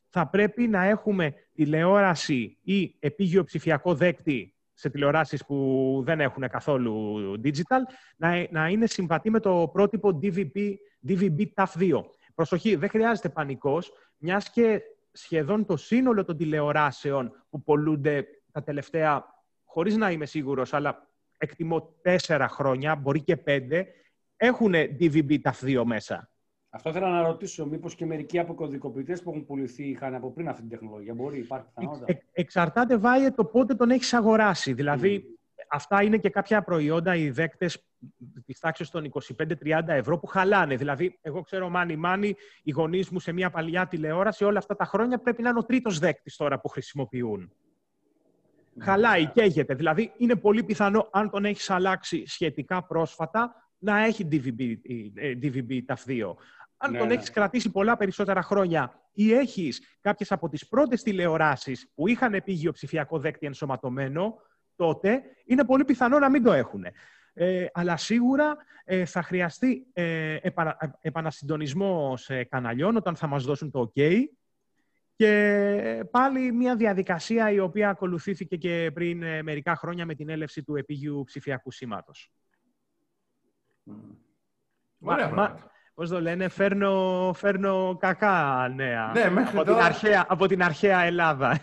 θα 0.09 0.27
πρέπει 0.27 0.67
να 0.67 0.83
έχουμε 0.83 1.33
τηλεόραση 1.53 2.57
ή 2.61 2.95
επίγειο 2.99 3.43
ψηφιακό 3.43 3.95
δέκτη 3.95 4.55
σε 4.73 4.89
τηλεοράσεις 4.89 5.45
που 5.45 6.01
δεν 6.05 6.19
έχουν 6.19 6.47
καθόλου 6.47 7.15
digital, 7.43 7.79
να, 8.17 8.47
να 8.51 8.69
είναι 8.69 8.85
συμβατή 8.85 9.29
με 9.29 9.39
το 9.39 9.69
πρότυπο 9.73 10.19
DVB, 10.21 10.73
DVB 11.07 11.45
TAF2. 11.55 12.01
Προσοχή, 12.35 12.75
δεν 12.75 12.89
χρειάζεται 12.89 13.29
πανικός, 13.29 13.91
μιας 14.17 14.49
και 14.49 14.81
σχεδόν 15.11 15.65
το 15.65 15.77
σύνολο 15.77 16.25
των 16.25 16.37
τηλεοράσεων 16.37 17.31
που 17.49 17.63
πολλούνται 17.63 18.25
τα 18.51 18.63
τελευταία, 18.63 19.25
χωρίς 19.65 19.95
να 19.95 20.11
είμαι 20.11 20.25
σίγουρος, 20.25 20.73
αλλά 20.73 21.07
εκτιμώ 21.37 21.95
τέσσερα 22.01 22.47
χρόνια, 22.47 22.95
μπορεί 22.95 23.21
και 23.21 23.37
πέντε, 23.37 23.87
έχουν 24.37 24.73
DVB 24.73 25.37
TAF2 25.41 25.83
μέσα. 25.85 26.29
Αυτό 26.75 26.89
ήθελα 26.89 27.09
να 27.09 27.21
ρωτήσω, 27.21 27.65
μήπως 27.65 27.95
και 27.95 28.05
μερικοί 28.05 28.39
αποκωδικοποιητές 28.39 29.21
που 29.21 29.29
έχουν 29.29 29.45
πουληθεί 29.45 29.83
είχαν 29.83 30.15
από 30.15 30.31
πριν 30.31 30.47
αυτή 30.47 30.61
την 30.61 30.69
τεχνολογία. 30.69 31.13
Μπορεί, 31.13 31.39
υπάρχει 31.39 31.65
πιθανότητα. 31.75 32.11
Ε, 32.11 32.17
εξαρτάται, 32.31 32.97
βάει 32.97 33.31
το 33.31 33.45
πότε 33.45 33.75
τον 33.75 33.89
έχεις 33.89 34.13
αγοράσει. 34.13 34.73
Δηλαδή, 34.73 35.37
αυτά 35.69 36.03
είναι 36.03 36.17
και 36.17 36.29
κάποια 36.29 36.63
προϊόντα, 36.63 37.15
οι 37.15 37.29
δέκτες 37.29 37.85
της 38.45 38.59
τάξης 38.59 38.89
των 38.89 39.03
25-30 39.03 39.93
ευρώ 39.93 40.19
που 40.19 40.27
χαλάνε. 40.27 40.75
Δηλαδή, 40.75 41.17
εγώ 41.21 41.41
ξέρω, 41.41 41.69
μάνι 41.69 41.95
μάνι, 41.95 42.35
οι 42.63 42.71
γονείς 42.71 43.09
μου 43.09 43.19
σε 43.19 43.31
μια 43.31 43.49
παλιά 43.49 43.87
τηλεόραση 43.87 44.43
όλα 44.43 44.57
αυτά 44.57 44.75
τα 44.75 44.85
χρόνια 44.85 45.19
πρέπει 45.19 45.41
να 45.41 45.49
είναι 45.49 45.59
ο 45.59 45.65
τρίτος 45.65 45.99
δέκτης 45.99 46.35
τώρα 46.35 46.59
που 46.59 46.67
χρησιμοποιούν. 46.67 47.51
Mm. 47.51 48.81
Χαλάει, 48.81 49.25
καίγεται. 49.27 49.73
Δηλαδή, 49.73 50.13
είναι 50.17 50.35
πολύ 50.35 50.63
πιθανό, 50.63 51.09
αν 51.11 51.29
τον 51.29 51.45
έχεις 51.45 51.69
αλλάξει 51.69 52.27
σχετικά 52.27 52.85
πρόσφατα, 52.85 53.64
να 53.85 54.05
έχει 54.05 54.27
DVB, 54.31 54.75
DVB 55.41 55.79
TAF 55.85 56.05
2. 56.07 56.33
Αν 56.77 56.91
ναι, 56.91 56.97
τον 56.97 57.07
ναι. 57.07 57.13
έχεις 57.13 57.29
κρατήσει 57.29 57.71
πολλά 57.71 57.97
περισσότερα 57.97 58.41
χρόνια 58.41 59.01
ή 59.13 59.33
έχεις 59.33 59.97
κάποιες 60.01 60.31
από 60.31 60.49
τις 60.49 60.67
πρώτες 60.67 61.03
τηλεοράσεις 61.03 61.91
που 61.95 62.07
είχαν 62.07 62.33
επίγειο 62.33 62.71
ψηφιακό 62.71 63.19
δέκτη 63.19 63.45
ενσωματωμένο, 63.45 64.35
τότε 64.75 65.21
είναι 65.45 65.65
πολύ 65.65 65.85
πιθανό 65.85 66.19
να 66.19 66.29
μην 66.29 66.43
το 66.43 66.51
έχουν. 66.51 66.85
Ε, 67.33 67.65
αλλά 67.73 67.97
σίγουρα 67.97 68.55
ε, 68.85 69.05
θα 69.05 69.21
χρειαστεί 69.21 69.87
ε, 69.93 70.37
επανασυντονισμός 71.01 72.29
καναλιών 72.49 72.95
όταν 72.95 73.15
θα 73.15 73.27
μας 73.27 73.43
δώσουν 73.43 73.71
το 73.71 73.91
OK 73.95 74.23
και 75.15 76.05
πάλι 76.11 76.51
μια 76.51 76.75
διαδικασία 76.75 77.51
η 77.51 77.59
οποία 77.59 77.89
ακολουθήθηκε 77.89 78.55
και 78.55 78.91
πριν 78.93 79.23
ε, 79.23 79.43
μερικά 79.43 79.75
χρόνια 79.75 80.05
με 80.05 80.15
την 80.15 80.29
έλευση 80.29 80.63
του 80.63 80.75
επίγειου 80.75 81.23
ψηφιακού 81.25 81.71
σήματος. 81.71 82.31
Ωραία 84.99 85.73
πώς 85.95 86.09
το 86.09 86.21
λένε, 86.21 86.47
φέρνω, 86.47 87.31
φέρνω 87.35 87.97
κακά 87.99 88.67
νέα 88.75 89.11
ναι, 89.13 89.29
μέχρι 89.29 89.57
από, 89.57 89.65
την 89.65 89.81
αρχαία, 89.81 90.25
από 90.27 90.47
την 90.47 90.63
αρχαία 90.63 90.99
Ελλάδα. 90.99 91.59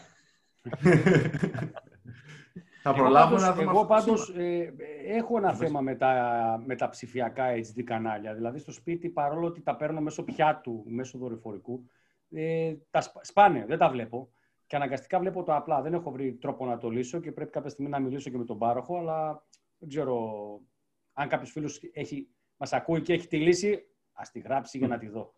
Θα 2.83 2.95
προλάβω 2.95 3.37
να 3.39 3.53
δούμε. 3.53 3.71
Εγώ 3.71 3.87
πάντως 3.87 4.35
ε, 4.37 4.75
έχω 5.07 5.37
ένα 5.37 5.55
θέμα 5.55 5.81
με 5.81 5.95
τα, 5.95 6.63
με 6.67 6.77
τα 6.77 6.89
ψηφιακά 6.89 7.45
HD 7.55 7.83
κανάλια. 7.83 8.35
Δηλαδή 8.35 8.59
στο 8.59 8.73
σπίτι, 8.73 9.09
παρόλο 9.09 9.47
ότι 9.47 9.63
τα 9.63 9.77
παίρνω 9.77 10.01
μέσω 10.01 10.23
πιάτου, 10.23 10.85
μέσω 10.87 11.19
δορυφορικού, 11.19 11.91
ε, 12.31 12.75
τα 12.91 13.01
σπάνε, 13.21 13.65
δεν 13.69 13.79
τα 13.79 13.89
βλέπω. 13.89 14.33
Και 14.67 14.77
αναγκαστικά 14.77 15.19
βλέπω 15.19 15.43
το 15.43 15.55
απλά. 15.55 15.83
Δεν 15.83 15.95
έχω 15.95 16.11
βρει 16.11 16.33
τρόπο 16.33 16.67
να 16.67 16.79
το 16.79 16.89
λύσω 16.89 17.21
και 17.21 17.33
πρέπει 17.33 17.51
κάποια 17.51 17.71
στιγμή 17.71 17.91
να 17.91 17.99
μιλήσω 17.99 18.31
και 18.31 18.39
με 18.39 18.45
τον 18.45 18.59
πάροχο, 18.59 18.99
αλλά 18.99 19.43
δεν 19.79 19.89
ξέρω 19.89 20.61
αν 21.13 21.29
κάποιος 21.29 21.51
φίλος 21.51 21.81
μας 22.57 22.73
ακούει 22.73 23.01
και 23.01 23.13
έχει 23.13 23.27
τη 23.27 23.37
λύση, 23.37 23.87
ας 24.13 24.31
τη 24.31 24.41
γράψει 24.41 24.79
για 24.79 24.89
να 24.89 24.99
τη 24.99 25.09
δω. 25.09 25.35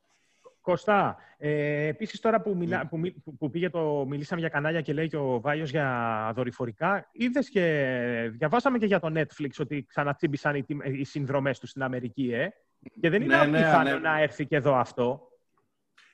Κωστά, 0.61 1.17
ε, 1.37 1.87
επίσης 1.87 2.21
τώρα 2.21 2.41
που, 2.41 2.57
μιλά, 2.57 2.79
ναι. 2.79 3.11
που, 3.25 3.35
που, 3.39 3.51
πήγε 3.51 3.71
το, 3.71 4.05
μιλήσαμε 4.09 4.41
για 4.41 4.49
κανάλια 4.49 4.81
και 4.81 4.93
λέει 4.93 5.09
και 5.09 5.17
ο 5.17 5.41
Βάιος 5.41 5.71
για 5.71 6.33
δορυφορικά, 6.35 7.09
είδες 7.13 7.49
και 7.49 8.31
διαβάσαμε 8.33 8.79
και 8.79 8.87
για 8.87 9.01
το 9.01 9.13
Netflix 9.15 9.51
ότι 9.59 9.85
ξανατσίμπησαν 9.89 10.55
οι, 10.55 10.65
οι 10.85 11.05
συνδρομές 11.05 11.59
τους 11.59 11.71
στην 11.71 11.83
Αμερική, 11.83 12.33
ε, 12.33 12.49
και 13.01 13.11
δεν 13.11 13.23
είναι 13.23 13.37
ναι, 13.37 13.47
ναι, 13.47 13.83
ναι, 13.83 13.95
να 13.95 14.21
έρθει 14.21 14.47
και 14.47 14.57
εδώ 14.57 14.75
αυτό. 14.75 15.29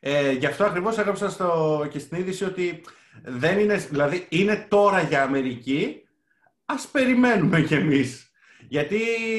Ε, 0.00 0.32
γι' 0.32 0.46
αυτό 0.46 0.64
ακριβώς 0.64 0.98
έγραψα 0.98 1.30
στο, 1.30 1.86
και 1.90 1.98
στην 1.98 2.18
είδηση 2.18 2.44
ότι 2.44 2.84
δεν 3.22 3.58
είναι, 3.58 3.76
δηλαδή 3.76 4.26
είναι 4.28 4.66
τώρα 4.68 5.00
για 5.00 5.22
Αμερική, 5.22 6.08
ας 6.64 6.88
περιμένουμε 6.88 7.60
κι 7.60 7.74
εμείς. 7.74 8.29
Γιατί 8.70 8.98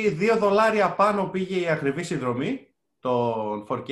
δύο 0.09 0.37
δολάρια 0.37 0.95
πάνω 0.95 1.25
πήγε 1.25 1.59
η 1.59 1.67
ακριβή 1.67 2.03
συνδρομή 2.03 2.67
το 2.99 3.65
4K 3.69 3.89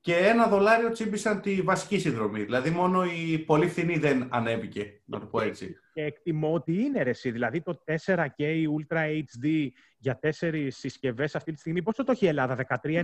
και 0.00 0.16
ένα 0.16 0.46
δολάριο 0.46 0.90
τσίμπησαν 0.90 1.40
τη 1.40 1.62
βασική 1.62 1.98
συνδρομή. 1.98 2.42
Δηλαδή 2.42 2.70
μόνο 2.70 3.04
η 3.04 3.38
πολύ 3.38 3.68
φθηνή 3.68 3.98
δεν 3.98 4.28
ανέβηκε, 4.30 5.00
να 5.04 5.20
το 5.20 5.26
πω 5.26 5.40
έτσι. 5.40 5.76
Και 5.92 6.02
εκτιμώ 6.02 6.52
ότι 6.52 6.82
είναι 6.82 7.02
ρε, 7.02 7.12
δηλαδή 7.22 7.60
το 7.62 7.82
4K 7.86 8.42
Ultra 8.78 8.98
HD 8.98 9.68
για 9.98 10.18
τέσσερις 10.18 10.76
συσκευές 10.76 11.34
αυτή 11.34 11.52
τη 11.52 11.58
στιγμή, 11.58 11.82
πόσο 11.82 12.04
το 12.04 12.12
έχει 12.12 12.24
η 12.24 12.28
Ελλάδα, 12.28 12.56
13,99 12.82 13.00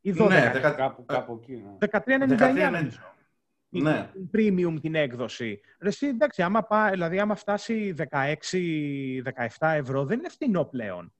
ή 0.00 0.14
12, 0.18 0.28
ναι, 0.28 0.52
κάπου, 0.76 1.04
κάπου 1.04 1.40
εκεί. 1.42 1.64
13,99 1.78 3.15
ναι. 3.82 4.10
premium 4.32 4.74
την 4.80 4.94
έκδοση. 4.94 5.60
Ρε, 5.80 5.88
εσύ, 5.88 6.06
εντάξει, 6.06 6.42
άμα, 6.42 6.62
πά, 6.62 6.90
δηλαδή, 6.90 7.18
άμα 7.18 7.34
φτάσει 7.34 7.94
16-17 7.98 8.06
ευρώ, 9.58 10.04
δεν 10.04 10.18
είναι 10.18 10.28
φθηνό 10.28 10.64
πλέον. 10.64 11.12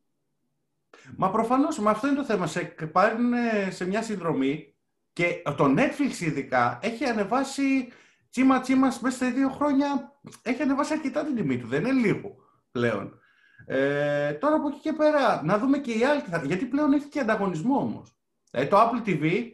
Μα 1.17 1.31
προφανώς, 1.31 1.79
με 1.79 1.91
αυτό 1.91 2.07
είναι 2.07 2.17
το 2.17 2.25
θέμα. 2.25 2.47
Σε 2.47 2.61
πάρουν 2.93 3.33
σε 3.69 3.87
μια 3.87 4.03
συνδρομή 4.03 4.75
και 5.13 5.43
το 5.57 5.75
Netflix 5.77 6.21
ειδικά 6.21 6.79
έχει 6.83 7.05
ανεβάσει 7.05 7.89
τσίμα 8.31 8.61
τσίμα 8.61 8.93
μέσα 9.01 9.17
σε 9.17 9.31
δύο 9.31 9.49
χρόνια. 9.49 10.19
Έχει 10.43 10.63
ανεβάσει 10.63 10.93
αρκετά 10.93 11.25
την 11.25 11.35
τιμή 11.35 11.59
του. 11.59 11.67
Δεν 11.67 11.81
είναι 11.81 11.93
λίγο 11.93 12.37
πλέον. 12.71 13.19
Ε, 13.67 14.33
τώρα 14.33 14.55
από 14.55 14.69
εκεί 14.69 14.79
και 14.79 14.93
πέρα, 14.93 15.43
να 15.45 15.59
δούμε 15.59 15.79
και 15.79 15.93
οι 15.93 16.05
άλλοι. 16.05 16.23
Γιατί 16.45 16.65
πλέον 16.65 16.93
έχει 16.93 17.09
και 17.09 17.21
ανταγωνισμό 17.21 17.79
όμως. 17.79 18.17
Ε, 18.51 18.67
το 18.67 18.77
Apple 18.77 19.09
TV 19.09 19.51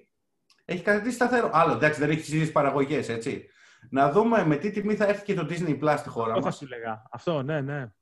έχει 0.64 0.82
κρατήσει 0.82 1.14
σταθερό. 1.14 1.50
Άλλο, 1.52 1.72
εντάξει, 1.72 2.00
δεν 2.00 2.10
έχει 2.10 2.30
τι 2.30 2.36
ίδιε 2.36 2.50
παραγωγές, 2.52 3.08
έτσι. 3.08 3.46
Να 3.90 4.10
δούμε 4.10 4.44
με 4.44 4.56
τι 4.56 4.70
τιμή 4.70 4.94
θα 4.94 5.06
έρθει 5.06 5.24
και 5.24 5.34
το 5.34 5.46
Disney 5.50 5.78
Plus 5.82 5.94
στη 5.98 6.08
χώρα 6.08 6.28
μας. 6.28 6.36
Αυτό 6.36 6.50
θα 6.50 6.56
σου 6.56 6.66
λέγα. 6.66 7.02
Αυτό, 7.10 7.42
ναι, 7.42 7.60
ναι. 7.60 7.92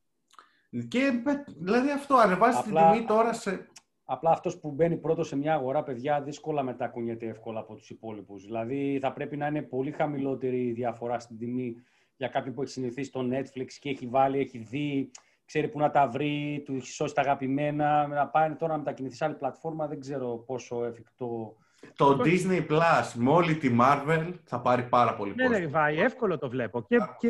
Και 0.89 1.23
δηλαδή 1.59 1.91
αυτό 1.91 2.17
ανεβάζει 2.17 2.63
την 2.63 2.75
τιμή 2.75 3.05
τώρα 3.07 3.33
σε. 3.33 3.67
Απλά 4.05 4.31
αυτός 4.31 4.59
που 4.59 4.71
μπαίνει 4.71 4.97
πρώτος 4.97 5.29
σε 5.29 5.37
μια 5.37 5.55
αγορά, 5.55 5.83
παιδιά, 5.83 6.23
δύσκολα 6.23 6.63
μετά 6.63 6.89
κουνιέται 6.89 7.27
εύκολα 7.27 7.61
από 7.61 7.75
τους 7.75 7.91
υπόλοιπους. 7.91 8.45
Δηλαδή 8.45 8.99
θα 9.03 9.13
πρέπει 9.13 9.37
να 9.37 9.47
είναι 9.47 9.63
πολύ 9.63 9.91
χαμηλότερη 9.91 10.67
η 10.67 10.73
διαφορά 10.73 11.19
στην 11.19 11.39
τιμή 11.39 11.75
για 12.17 12.29
κάποιον 12.29 12.55
που 12.55 12.63
έχει 12.63 12.71
συνηθίσει 12.71 13.11
το 13.11 13.29
Netflix 13.33 13.67
και 13.79 13.89
έχει 13.91 14.07
βάλει, 14.07 14.39
έχει 14.39 14.59
δει, 14.59 15.11
ξέρει 15.45 15.69
που 15.69 15.79
να 15.79 15.91
τα 15.91 16.09
βρει, 16.09 16.63
του 16.65 16.75
έχει 16.75 16.87
σώσει 16.87 17.15
τα 17.15 17.21
αγαπημένα. 17.21 18.07
Να 18.07 18.27
πάει 18.27 18.55
τώρα 18.55 18.73
να 18.73 18.79
μετακινηθεί 18.79 19.17
σε 19.17 19.25
άλλη 19.25 19.35
πλατφόρμα, 19.35 19.87
δεν 19.87 20.01
ξέρω 20.01 20.37
πόσο 20.47 20.85
εφικτό. 20.85 21.57
Το 21.97 22.21
Disney 22.25 22.67
Plus 22.69 23.13
με 23.15 23.31
όλη 23.31 23.57
τη 23.57 23.77
Marvel 23.81 24.33
θα 24.45 24.61
πάρει 24.61 24.83
πάρα 24.83 25.15
πολύ 25.15 25.35
ναι, 25.35 25.49
Ναι, 25.49 25.67
βάει, 25.67 26.01
εύκολο 26.01 26.39
το 26.39 26.49
βλέπω. 26.49 26.83
Και, 26.83 26.97
και 27.19 27.29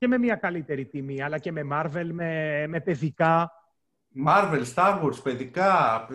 και 0.00 0.08
με 0.08 0.18
μια 0.18 0.34
καλύτερη 0.34 0.84
τιμή, 0.84 1.22
αλλά 1.22 1.38
και 1.38 1.52
με 1.52 1.62
Marvel, 1.72 2.08
με, 2.12 2.64
με 2.68 2.80
παιδικά. 2.80 3.52
Marvel, 4.26 4.62
Star 4.74 5.02
Wars, 5.02 5.22
παιδικά, 5.22 6.06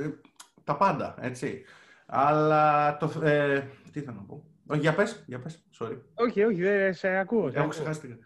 τα 0.64 0.76
πάντα, 0.76 1.16
έτσι. 1.20 1.64
Αλλά 2.06 2.98
το, 2.98 3.26
ε, 3.26 3.68
τι 3.92 4.02
θα 4.02 4.12
να 4.12 4.22
πω. 4.22 4.44
Όχι, 4.68 4.80
για 4.80 4.96
πες, 4.96 5.24
για 5.28 5.40
πες, 5.40 5.64
sorry. 5.80 5.98
Όχι, 6.14 6.44
όχι, 6.44 6.62
δεν 6.62 6.94
σε 6.94 7.08
ακούω. 7.08 7.52
Έχω 7.54 7.68
ξεχάσει. 7.68 8.20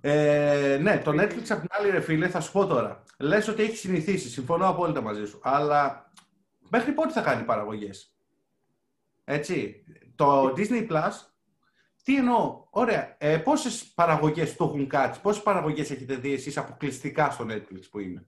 Ε, 0.00 0.78
ναι, 0.82 0.98
το 1.04 1.10
Netflix 1.10 1.44
απ' 1.48 1.60
την 1.60 1.68
άλλη, 1.70 1.90
ρε 1.90 2.00
φίλε, 2.00 2.28
θα 2.28 2.40
σου 2.40 2.52
πω 2.52 2.66
τώρα. 2.66 3.02
Λες 3.18 3.48
ότι 3.48 3.62
έχει 3.62 3.76
συνηθίσει, 3.76 4.28
συμφωνώ 4.28 4.68
απόλυτα 4.68 5.00
μαζί 5.00 5.24
σου. 5.24 5.40
Αλλά 5.42 6.10
μέχρι 6.68 6.92
πότε 6.92 7.12
θα 7.12 7.20
κάνει 7.20 7.44
παραγωγές; 7.44 8.16
Έτσι. 9.24 9.84
Το 10.14 10.54
Disney 10.56 10.88
Plus 10.90 11.10
τι 12.02 12.16
εννοώ, 12.16 12.66
ωραία. 12.70 13.16
Ε, 13.18 13.38
Πόσες 13.38 13.84
παραγωγές 13.94 14.56
του 14.56 14.64
έχουν 14.64 14.88
κάτσει, 14.88 15.20
πόσες 15.20 15.42
παραγωγές 15.42 15.90
έχετε 15.90 16.14
δει 16.14 16.32
εσείς 16.32 16.56
αποκλειστικά 16.56 17.30
στο 17.30 17.46
Netflix 17.48 17.82
που 17.90 17.98
είναι; 17.98 18.26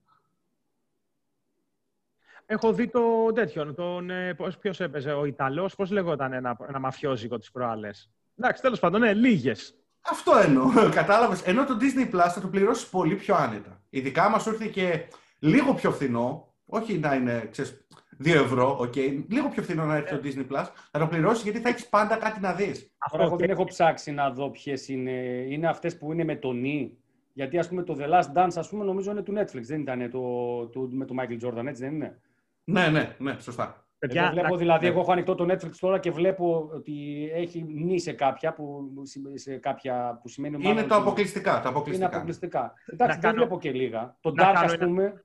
Έχω 2.47 2.73
δει 2.73 2.89
το 2.89 3.33
τέτοιο, 3.33 3.75
τον, 3.75 4.11
ε, 4.11 4.37
ποιος 4.61 4.81
έπαιζε, 4.81 5.13
ο 5.13 5.25
Ιταλός, 5.25 5.75
πώς 5.75 5.91
λεγόταν 5.91 6.33
ένα, 6.33 6.57
ένα 6.69 6.79
μαφιόζικο 6.79 7.39
τις 7.39 7.51
προάλλες. 7.51 8.11
Εντάξει, 8.37 8.63
τέλος 8.63 8.81
πάντων, 8.81 9.01
ναι, 9.01 9.15
λίγες. 9.15 9.75
Αυτό 10.01 10.37
εννοώ, 10.37 10.71
κατάλαβες. 11.01 11.43
Ενώ 11.43 11.65
το 11.65 11.77
Disney 11.81 12.15
Plus 12.15 12.29
θα 12.35 12.41
το 12.41 12.49
πληρώσεις 12.49 12.89
πολύ 12.89 13.15
πιο 13.15 13.35
άνετα. 13.35 13.83
Ειδικά 13.91 14.29
μας 14.29 14.47
ήρθε 14.47 14.67
και 14.67 15.09
λίγο 15.39 15.75
πιο 15.75 15.93
φθηνό, 15.93 16.55
όχι 16.67 16.99
να 16.99 17.15
είναι, 17.15 17.49
ξέρεις, 17.51 17.87
2 18.25 18.27
ευρώ, 18.27 18.79
okay. 18.81 19.25
λίγο 19.29 19.49
πιο 19.49 19.63
φθηνό 19.63 19.85
να 19.85 19.97
έρθει 19.97 20.19
το 20.19 20.21
Disney 20.25 20.53
Plus, 20.53 20.67
θα 20.91 20.99
το 20.99 21.07
πληρώσεις 21.07 21.43
γιατί 21.43 21.59
θα 21.59 21.69
έχεις 21.69 21.89
πάντα 21.89 22.17
κάτι 22.17 22.41
να 22.41 22.53
δεις. 22.53 22.93
Αυτό 22.99 23.23
εγώ 23.23 23.37
δεν 23.37 23.51
έχω 23.51 23.65
ψάξει 23.65 24.13
να 24.13 24.31
δω 24.31 24.51
ποιες 24.51 24.89
είναι. 24.89 25.11
Είναι 25.49 25.69
αυτές 25.69 25.99
που 25.99 26.13
είναι 26.13 26.25
με 26.25 26.37
τον 26.37 26.61
νι. 26.61 26.97
Γιατί 27.33 27.59
ας 27.59 27.69
πούμε 27.69 27.83
το 27.83 27.97
The 27.99 28.09
Last 28.13 28.33
Dance, 28.37 28.53
ας 28.55 28.69
πούμε, 28.69 28.85
νομίζω 28.85 29.11
είναι 29.11 29.23
του 29.23 29.35
Netflix, 29.37 29.63
δεν 29.63 29.81
ήταν 29.81 30.11
το, 30.11 30.67
το, 30.67 30.89
με 30.91 31.05
τον 31.05 31.17
Michael 31.21 31.47
Jordan, 31.47 31.67
έτσι 31.67 31.83
δεν 31.83 31.95
είναι; 31.95 32.21
Ναι, 32.65 32.89
ναι, 32.89 33.17
ναι, 33.19 33.37
σωστά. 33.41 33.85
Εγώ 33.99 34.31
βλέπω, 34.31 34.57
δηλαδή, 34.57 34.85
ναι. 34.85 34.91
εγώ 34.91 35.01
έχω 35.01 35.13
ανοιχτό 35.13 35.35
το 35.35 35.53
Netflix 35.53 35.71
τώρα 35.81 35.99
και 35.99 36.11
βλέπω 36.11 36.71
ότι 36.75 37.29
έχει 37.35 37.63
νη 37.63 37.99
σε 37.99 38.13
κάποια 38.13 38.53
που, 38.53 38.93
σε 39.35 39.57
κάποια 39.57 40.19
που 40.23 40.29
σημαίνει... 40.29 40.69
Είναι 40.69 40.83
το 40.83 40.95
αποκλειστικά, 40.95 41.61
το 41.61 41.69
αποκλειστικά. 41.69 42.07
Είναι 42.07 42.17
αποκλειστικά. 42.17 42.73
Εντάξει, 42.87 43.19
δεν 43.21 43.35
βλέπω 43.35 43.59
και 43.59 43.73
λίγα. 43.73 44.17
Το 44.21 44.33
Dark, 44.37 44.53
ας 44.55 44.77
πούμε... 44.77 45.24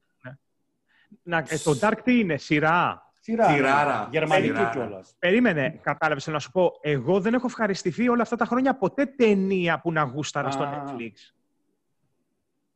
Να, 1.23 1.37
ε, 1.37 1.57
το 1.63 1.79
Dark 1.81 1.97
τι 2.03 2.19
είναι, 2.19 2.37
σειρά. 2.37 3.11
Σειρά. 3.19 3.49
Σειράρα. 3.49 4.07
Γερμανική 4.11 4.69
κιόλας. 4.71 5.15
Περίμενε, 5.19 5.79
κατάλαβες 5.81 6.27
να 6.27 6.39
σου 6.39 6.51
πω. 6.51 6.71
Εγώ 6.81 7.19
δεν 7.19 7.33
έχω 7.33 7.45
ευχαριστηθεί 7.47 8.09
όλα 8.09 8.21
αυτά 8.21 8.35
τα 8.35 8.45
χρόνια 8.45 8.77
ποτέ 8.77 9.05
ταινία 9.05 9.79
που 9.79 9.91
να 9.91 10.01
γούσταρα 10.01 10.51
στο 10.51 10.63
Netflix. 10.63 11.11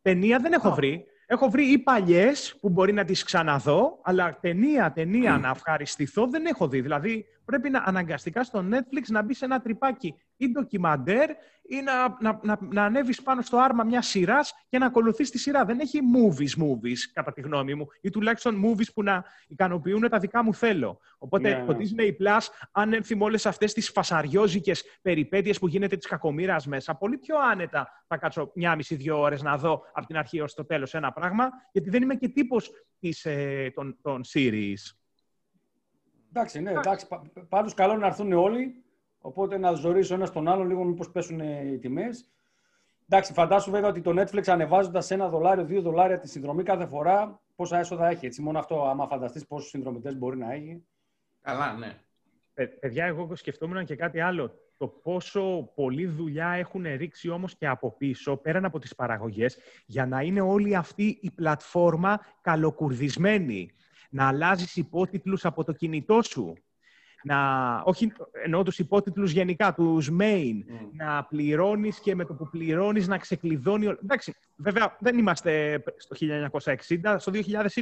Ταινία 0.01 0.39
δεν 0.39 0.53
έχω 0.53 0.71
βρει. 0.71 1.05
Έχω 1.25 1.49
βρει 1.49 1.71
ή 1.71 1.79
παλιές 1.79 2.57
που 2.61 2.69
μπορεί 2.69 2.93
να 2.93 3.03
τις 3.03 3.23
ξαναδώ, 3.23 3.99
αλλά 4.03 4.37
ταινία, 4.41 4.91
ταινία 4.91 5.37
να 5.37 5.49
ευχαριστηθώ 5.49 6.27
δεν 6.27 6.45
έχω 6.45 6.67
δει. 6.67 6.81
Δηλαδή, 6.81 7.25
πρέπει 7.45 7.69
να 7.69 7.83
αναγκαστικά 7.85 8.43
στο 8.43 8.65
Netflix 8.71 9.03
να 9.07 9.21
μπει 9.21 9.33
σε 9.33 9.45
ένα 9.45 9.61
τρυπάκι 9.61 10.15
ή 10.43 10.51
ντοκιμαντέρ 10.51 11.29
ή 11.67 11.81
να, 11.81 12.17
να, 12.19 12.39
να, 12.43 12.57
να 12.71 12.83
ανέβεις 12.83 13.21
πάνω 13.21 13.41
στο 13.41 13.57
άρμα 13.57 13.83
μιας 13.83 14.07
σειράς 14.07 14.53
και 14.69 14.77
να 14.77 14.85
ακολουθείς 14.85 15.29
τη 15.29 15.37
σειρά. 15.37 15.65
Δεν 15.65 15.79
έχει 15.79 15.99
movies, 16.15 16.63
movies, 16.63 16.97
κατά 17.13 17.33
τη 17.33 17.41
γνώμη 17.41 17.75
μου, 17.75 17.87
ή 18.01 18.09
τουλάχιστον 18.09 18.61
movies 18.65 18.93
που 18.93 19.03
να 19.03 19.23
ικανοποιούν 19.47 20.09
τα 20.09 20.19
δικά 20.19 20.43
μου 20.43 20.53
θέλω. 20.53 20.99
Οπότε 21.17 21.49
yeah. 21.49 21.59
Ναι, 21.59 21.65
το 21.65 21.73
ναι. 21.73 21.83
Disney 21.83 22.23
Plus, 22.23 22.41
αν 22.71 22.93
έρθει 22.93 23.15
με 23.15 23.23
όλες 23.23 23.45
αυτές 23.45 23.73
τις 23.73 23.89
φασαριόζικες 23.89 24.83
περιπέτειες 25.01 25.59
που 25.59 25.67
γίνεται 25.67 25.97
της 25.97 26.07
κακομήρα 26.07 26.57
μέσα, 26.65 26.95
πολύ 26.95 27.17
πιο 27.17 27.35
άνετα 27.51 28.03
θα 28.07 28.17
κάτσω 28.17 28.51
μια 28.55 28.75
μισή-δύο 28.75 29.19
ώρες 29.19 29.41
να 29.41 29.57
δω 29.57 29.81
από 29.93 30.07
την 30.07 30.17
αρχή 30.17 30.41
ως 30.41 30.53
το 30.53 30.65
τέλος 30.65 30.93
ένα 30.93 31.11
πράγμα, 31.11 31.49
γιατί 31.71 31.89
δεν 31.89 32.01
είμαι 32.01 32.15
και 32.15 32.27
τύπος 32.27 32.71
ε, 33.23 33.69
των, 33.69 33.97
των 34.01 34.21
series. 34.33 34.95
Εντάξει, 36.29 36.61
ναι, 36.61 36.71
εντάξει. 36.71 37.07
Πάντως 37.49 37.73
καλό 37.73 37.97
να 37.97 38.05
έρθουν 38.05 38.33
όλοι. 38.33 38.83
Οπότε 39.25 39.57
να 39.57 39.73
ζωρίσω 39.73 40.13
ένα 40.13 40.29
τον 40.29 40.47
άλλον 40.47 40.67
λίγο 40.67 40.83
μήπως 40.83 41.11
πέσουν 41.11 41.39
οι 41.39 41.77
τιμές. 41.77 42.29
Εντάξει, 43.09 43.33
φαντάσου 43.33 43.71
βέβαια 43.71 43.89
ότι 43.89 44.01
το 44.01 44.21
Netflix 44.21 44.43
ανεβάζοντας 44.47 45.11
ένα 45.11 45.29
δολάριο, 45.29 45.65
δύο 45.65 45.81
δολάρια 45.81 46.19
τη 46.19 46.27
συνδρομή 46.29 46.63
κάθε 46.63 46.85
φορά, 46.85 47.41
πόσα 47.55 47.79
έσοδα 47.79 48.07
έχει. 48.07 48.25
Έτσι, 48.25 48.41
μόνο 48.41 48.59
αυτό, 48.59 48.83
άμα 48.83 49.07
φανταστείς 49.07 49.47
πόσους 49.47 49.69
συνδρομητές 49.69 50.17
μπορεί 50.17 50.37
να 50.37 50.53
έχει. 50.53 50.83
Καλά, 51.41 51.73
ναι. 51.73 51.97
Ε, 52.53 52.65
παιδιά, 52.65 53.05
εγώ 53.05 53.35
σκεφτόμουν 53.35 53.85
και 53.85 53.95
κάτι 53.95 54.19
άλλο. 54.19 54.53
Το 54.77 54.87
πόσο 54.87 55.71
πολλή 55.75 56.05
δουλειά 56.05 56.49
έχουν 56.49 56.83
ρίξει 56.95 57.29
όμως 57.29 57.55
και 57.55 57.67
από 57.67 57.91
πίσω, 57.97 58.37
πέραν 58.37 58.65
από 58.65 58.79
τις 58.79 58.95
παραγωγές, 58.95 59.57
για 59.85 60.05
να 60.05 60.21
είναι 60.21 60.41
όλη 60.41 60.75
αυτή 60.75 61.17
η 61.21 61.31
πλατφόρμα 61.31 62.19
καλοκουρδισμένη 62.41 63.71
να 64.09 64.27
αλλάζεις 64.27 64.75
υπότιτλους 64.75 65.45
από 65.45 65.63
το 65.63 65.71
κινητό 65.71 66.21
σου. 66.21 66.53
Να, 67.23 67.75
όχι 67.85 68.11
εννοώ 68.43 68.63
τους 68.63 68.79
υπότιτλους 68.79 69.31
γενικά, 69.31 69.73
τους 69.73 70.09
main, 70.19 70.53
mm. 70.53 70.89
να 70.93 71.23
πληρώνεις 71.23 71.99
και 71.99 72.15
με 72.15 72.25
το 72.25 72.33
που 72.33 72.49
πληρώνεις 72.49 73.07
να 73.07 73.17
ξεκλειδώνει... 73.17 73.85
Εντάξει, 73.85 74.33
βέβαια 74.55 74.97
δεν 74.99 75.17
είμαστε 75.17 75.83
στο 75.97 76.15
1960, 76.63 77.15
στο 77.17 77.31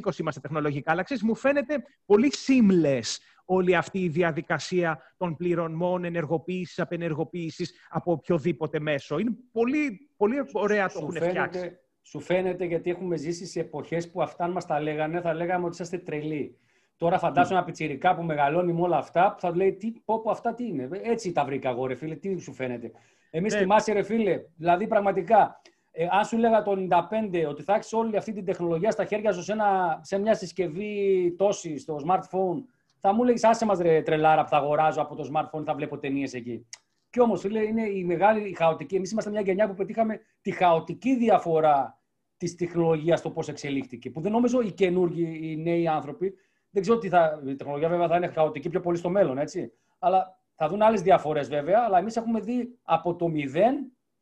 2020 0.03 0.19
είμαστε 0.19 0.39
τεχνολογικά, 0.39 0.91
αλλά 0.91 1.03
ξέρεις, 1.03 1.23
μου 1.23 1.35
φαίνεται 1.35 1.83
πολύ 2.05 2.31
seamless 2.47 3.17
όλη 3.45 3.75
αυτή 3.75 3.99
η 3.99 4.07
διαδικασία 4.07 5.13
των 5.17 5.35
πληρωμών, 5.35 6.03
ενεργοποίησης, 6.03 6.79
απενεργοποίησης 6.79 7.73
από 7.89 8.11
οποιοδήποτε 8.11 8.79
μέσο. 8.79 9.19
Είναι 9.19 9.31
πολύ, 9.51 10.09
πολύ 10.17 10.35
ωραία 10.51 10.87
το 10.87 10.99
έχουν 11.01 11.15
φτιάξει. 11.15 11.77
Σου 12.01 12.19
φαίνεται 12.19 12.65
γιατί 12.65 12.89
έχουμε 12.89 13.17
ζήσει 13.17 13.45
σε 13.45 13.59
εποχές 13.59 14.11
που 14.11 14.21
αυτά 14.21 14.47
μας 14.47 14.65
τα 14.65 14.81
λέγανε, 14.81 15.21
θα 15.21 15.33
λέγαμε 15.33 15.65
ότι 15.65 15.73
είσαστε 15.73 15.97
τρελοί. 15.97 16.57
Τώρα 17.01 17.19
φαντάζομαι 17.19 17.55
ένα 17.55 17.65
πιτσιρικά 17.65 18.15
που 18.15 18.23
μεγαλώνει 18.23 18.73
με 18.73 18.81
όλα 18.81 18.97
αυτά, 18.97 19.31
που 19.33 19.39
θα 19.39 19.55
λέει 19.55 19.73
τι, 19.73 19.91
πω, 20.05 20.21
πω 20.21 20.31
αυτά 20.31 20.53
τι 20.53 20.67
είναι. 20.67 20.89
Έτσι 20.91 21.31
τα 21.31 21.45
βρήκα 21.45 21.69
εγώ, 21.69 21.85
ρε 21.85 21.95
φίλε, 21.95 22.15
τι 22.15 22.39
σου 22.39 22.53
φαίνεται. 22.53 22.91
Εμείς 23.29 23.53
ναι. 23.53 23.59
θυμάσαι, 23.59 23.93
ρε 23.93 24.03
φίλε, 24.03 24.39
δηλαδή 24.55 24.87
πραγματικά, 24.87 25.61
ε, 25.91 26.07
αν 26.11 26.25
σου 26.25 26.37
λέγα 26.37 26.61
το 26.61 26.71
95 26.71 27.45
ότι 27.49 27.63
θα 27.63 27.73
έχεις 27.73 27.93
όλη 27.93 28.17
αυτή 28.17 28.33
την 28.33 28.45
τεχνολογία 28.45 28.91
στα 28.91 29.05
χέρια 29.05 29.31
σου 29.31 29.43
σε, 29.43 29.51
ένα, 29.51 29.99
σε 30.03 30.17
μια 30.17 30.33
συσκευή 30.33 31.35
τόση 31.37 31.77
στο 31.77 31.95
smartphone, 32.07 32.63
θα 32.99 33.13
μου 33.13 33.23
λέγεις 33.23 33.43
άσε 33.43 33.65
μας 33.65 33.79
ρε 33.79 34.01
τρελάρα 34.01 34.43
που 34.43 34.49
θα 34.49 34.57
αγοράζω 34.57 35.01
από 35.01 35.15
το 35.15 35.29
smartphone, 35.33 35.63
θα 35.65 35.73
βλέπω 35.73 35.97
ταινίες 35.97 36.33
εκεί. 36.33 36.67
Και 37.09 37.21
όμως, 37.21 37.41
φίλε, 37.41 37.63
είναι 37.63 37.89
η 37.89 38.03
μεγάλη 38.03 38.49
η 38.49 38.53
χαοτική. 38.53 38.95
Εμείς 38.95 39.11
είμαστε 39.11 39.29
μια 39.29 39.41
γενιά 39.41 39.67
που 39.67 39.73
πετύχαμε 39.73 40.19
τη 40.41 40.51
χαοτική 40.51 41.15
διαφορά 41.15 41.99
της 42.37 42.55
τεχνολογίας 42.55 43.19
στο 43.19 43.31
πώς 43.31 43.47
εξελίχθηκε. 43.47 44.09
Που 44.09 44.21
δεν 44.21 44.31
νομίζω 44.31 44.61
οι 44.61 44.71
καινούργοι, 44.71 45.39
οι 45.41 45.57
νέοι 45.57 45.87
άνθρωποι, 45.87 46.33
δεν 46.71 46.81
ξέρω 46.81 46.97
τι 46.97 47.09
θα. 47.09 47.41
Η 47.45 47.55
τεχνολογία 47.55 47.89
βέβαια 47.89 48.07
θα 48.07 48.15
είναι 48.15 48.27
χαοτική 48.27 48.69
πιο 48.69 48.79
πολύ 48.79 48.97
στο 48.97 49.09
μέλλον, 49.09 49.37
έτσι. 49.37 49.73
Αλλά 49.99 50.39
θα 50.55 50.67
δουν 50.67 50.81
άλλες 50.81 51.01
διαφορές 51.01 51.49
βέβαια. 51.49 51.83
Αλλά 51.83 51.97
εμείς 51.97 52.15
έχουμε 52.15 52.39
δει 52.39 52.79
από 52.83 53.15
το 53.15 53.31
0 53.33 53.57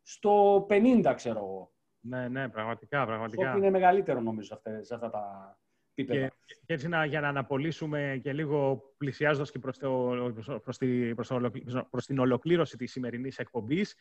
στο 0.02 0.66
50, 0.70 1.14
ξέρω 1.16 1.38
εγώ. 1.40 1.72
Ναι, 2.00 2.28
ναι, 2.28 2.50
πραγματικά. 2.50 3.06
πραγματικά. 3.06 3.46
Αυτό 3.46 3.58
είναι 3.58 3.70
μεγαλύτερο 3.70 4.20
νομίζω 4.20 4.60
σε 4.82 4.94
αυτά 4.94 5.10
τα 5.10 5.59
και, 6.06 6.32
και 6.66 6.74
έτσι 6.74 6.88
να, 6.88 7.06
για 7.06 7.22
να 7.22 7.28
αναπολύσουμε 7.28 8.20
και 8.24 8.34
λίγο 8.34 8.84
πλησιάζοντας 8.98 9.52
και 9.52 9.60
προς, 9.60 9.78
το, 9.78 10.60
προς, 10.64 10.78
τη, 10.78 11.14
προς, 11.16 11.28
το, 11.28 11.52
προς 11.90 12.06
την 12.06 12.20
ολοκλήρωση 12.20 12.78
της 12.78 12.92
σημερινής 12.92 13.38
εκπομπής, 13.38 13.96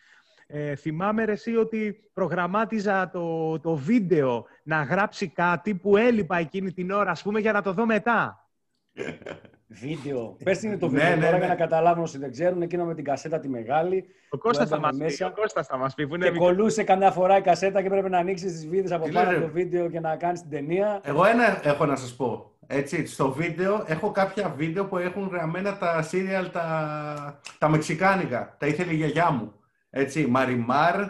ε, 0.46 0.74
θυμάμαι 0.74 1.24
ρε, 1.24 1.32
εσύ 1.32 1.56
ότι 1.56 2.10
προγραμμάτιζα 2.12 3.10
το, 3.10 3.58
το 3.60 3.76
βίντεο 3.76 4.46
να 4.62 4.82
γράψει 4.82 5.28
κάτι 5.28 5.74
που 5.74 5.96
έλειπα 5.96 6.36
εκείνη 6.36 6.72
την 6.72 6.90
ώρα, 6.90 7.10
ας 7.10 7.22
πούμε, 7.22 7.40
για 7.40 7.52
να 7.52 7.62
το 7.62 7.72
δω 7.72 7.86
μετά. 7.86 8.48
Βίντεο. 9.80 10.36
Πες 10.44 10.62
είναι 10.62 10.76
το 10.76 10.88
ναι, 10.88 10.98
βίντεο 10.98 11.16
ναι, 11.16 11.20
τώρα 11.20 11.32
ναι, 11.32 11.38
για 11.38 11.48
να 11.48 11.54
καταλάβουν 11.54 12.02
όσοι 12.02 12.18
δεν 12.18 12.30
ξέρουν. 12.30 12.62
Εκείνο 12.62 12.84
με 12.84 12.94
την 12.94 13.04
κασέτα 13.04 13.38
τη 13.38 13.48
μεγάλη. 13.48 14.04
Ο 14.28 14.38
Κώστας 14.38 14.68
θα, 14.68 14.78
μας 14.78 14.96
πει, 14.96 15.22
ο 15.22 15.32
Κώστας 15.34 15.66
θα 15.66 15.76
μας 15.76 15.94
πει. 15.94 16.06
Που 16.06 16.14
είναι 16.14 16.30
και 16.30 16.38
κολούσε 16.38 16.84
καμιά 16.84 17.10
φορά 17.10 17.36
η 17.36 17.40
κασέτα 17.40 17.82
και 17.82 17.88
πρέπει 17.88 18.10
να 18.10 18.18
ανοίξεις 18.18 18.52
τις 18.52 18.68
βίντεο 18.68 18.96
από 18.96 19.08
πάνω 19.08 19.40
το 19.40 19.48
βίντεο 19.48 19.90
και 19.90 20.00
να 20.00 20.16
κάνεις 20.16 20.40
την 20.40 20.50
ταινία. 20.50 21.00
Εγώ 21.04 21.24
ένα 21.24 21.60
έχω 21.62 21.86
να 21.86 21.96
σας 21.96 22.16
πω. 22.16 22.52
Έτσι, 22.66 23.06
στο 23.06 23.32
βίντεο 23.32 23.84
έχω 23.86 24.10
κάποια 24.10 24.54
βίντεο 24.56 24.86
που 24.86 24.96
έχουν 24.96 25.28
γραμμένα 25.32 25.76
τα 25.76 26.02
σύριαλ 26.02 26.50
τα, 26.50 27.40
τα 27.58 27.68
μεξικάνικα. 27.68 28.56
Τα 28.58 28.66
ήθελε 28.66 28.92
η 28.92 28.96
γιαγιά 28.96 29.30
μου. 29.30 29.52
Έτσι, 29.90 30.26
Μαριμάρ, 30.26 31.00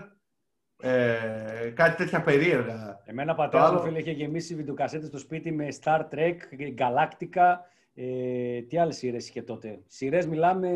ε, 0.82 1.72
κάτι 1.74 1.96
τέτοια 1.96 2.20
περίεργα. 2.20 3.00
Εμένα 3.04 3.34
πατέρα 3.34 3.72
μου 3.72 3.80
φίλε 3.80 3.98
είχε 3.98 4.10
γεμίσει 4.10 4.54
βιντεοκασέτες 4.54 5.08
στο 5.08 5.18
σπίτι 5.18 5.52
με 5.52 5.68
Star 5.82 6.00
Trek, 6.00 6.36
Galactica, 6.78 7.56
ε, 8.00 8.62
τι 8.62 8.78
άλλες 8.78 8.96
σειρές 8.96 9.28
είχε 9.28 9.42
τότε; 9.42 9.80
Σειρές 9.86 10.26
μιλάμε 10.26 10.70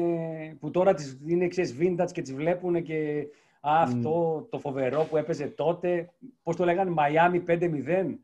που 0.60 0.70
τώρα 0.70 0.94
τις 0.94 1.18
είναι 1.26 1.48
ξέρεις, 1.48 1.76
vintage 1.80 2.12
και 2.12 2.22
τις 2.22 2.34
βλέπουν 2.34 2.82
και 2.82 3.26
αυτό 3.60 4.46
το 4.50 4.58
φοβερό 4.58 5.04
που 5.04 5.16
έπαιζε 5.16 5.46
τότε. 5.46 6.12
Πώς 6.42 6.56
το 6.56 6.64
λέγανε, 6.64 6.94
Miami 6.96 7.44
5-0. 7.46 8.18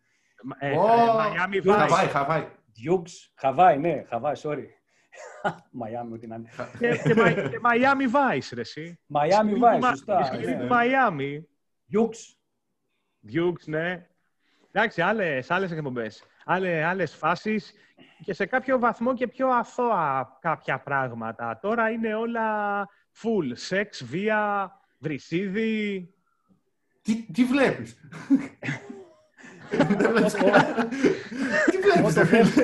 Ε, 0.58 0.74
Miami 0.76 1.66
Vice. 1.66 1.76
Χαβάη, 1.76 2.06
Χαβάη. 2.06 2.46
Dukes, 2.86 3.30
Χαβάη, 3.34 3.78
ναι, 3.78 4.04
Χαβάη, 4.08 4.34
sorry. 4.42 4.64
Miami, 5.80 6.12
ό,τι 6.12 6.26
να 6.26 6.34
είναι. 6.34 6.50
Και 7.48 7.60
Miami 7.62 8.14
Vice, 8.14 8.50
ρε 8.52 8.60
εσύ. 8.60 8.98
Miami 9.14 9.80
Vice, 9.80 9.88
σωστά. 9.88 10.30
Miami. 10.70 11.40
Dukes. 11.92 12.36
Dukes, 13.32 13.64
ναι. 13.66 14.06
Εντάξει, 14.72 15.00
άλλες, 15.00 15.50
άλλες 15.50 15.70
εκπομπές. 15.70 16.24
Άλλες 16.84 17.14
φάσεις 17.14 17.72
και 18.24 18.32
σε 18.32 18.46
κάποιο 18.46 18.78
βαθμό 18.78 19.14
και 19.14 19.28
πιο 19.28 19.48
αθώα 19.48 20.38
κάποια 20.40 20.78
πράγματα. 20.78 21.58
Τώρα 21.62 21.90
είναι 21.90 22.14
όλα 22.14 22.82
full. 23.22 23.50
Σεξ, 23.52 24.04
βία, 24.04 24.72
βρυσίδι. 24.98 26.12
Τι, 27.02 27.26
τι 27.32 27.44
βλέπεις; 27.44 27.96
Τι 31.70 31.78
βλέπεις, 31.78 32.54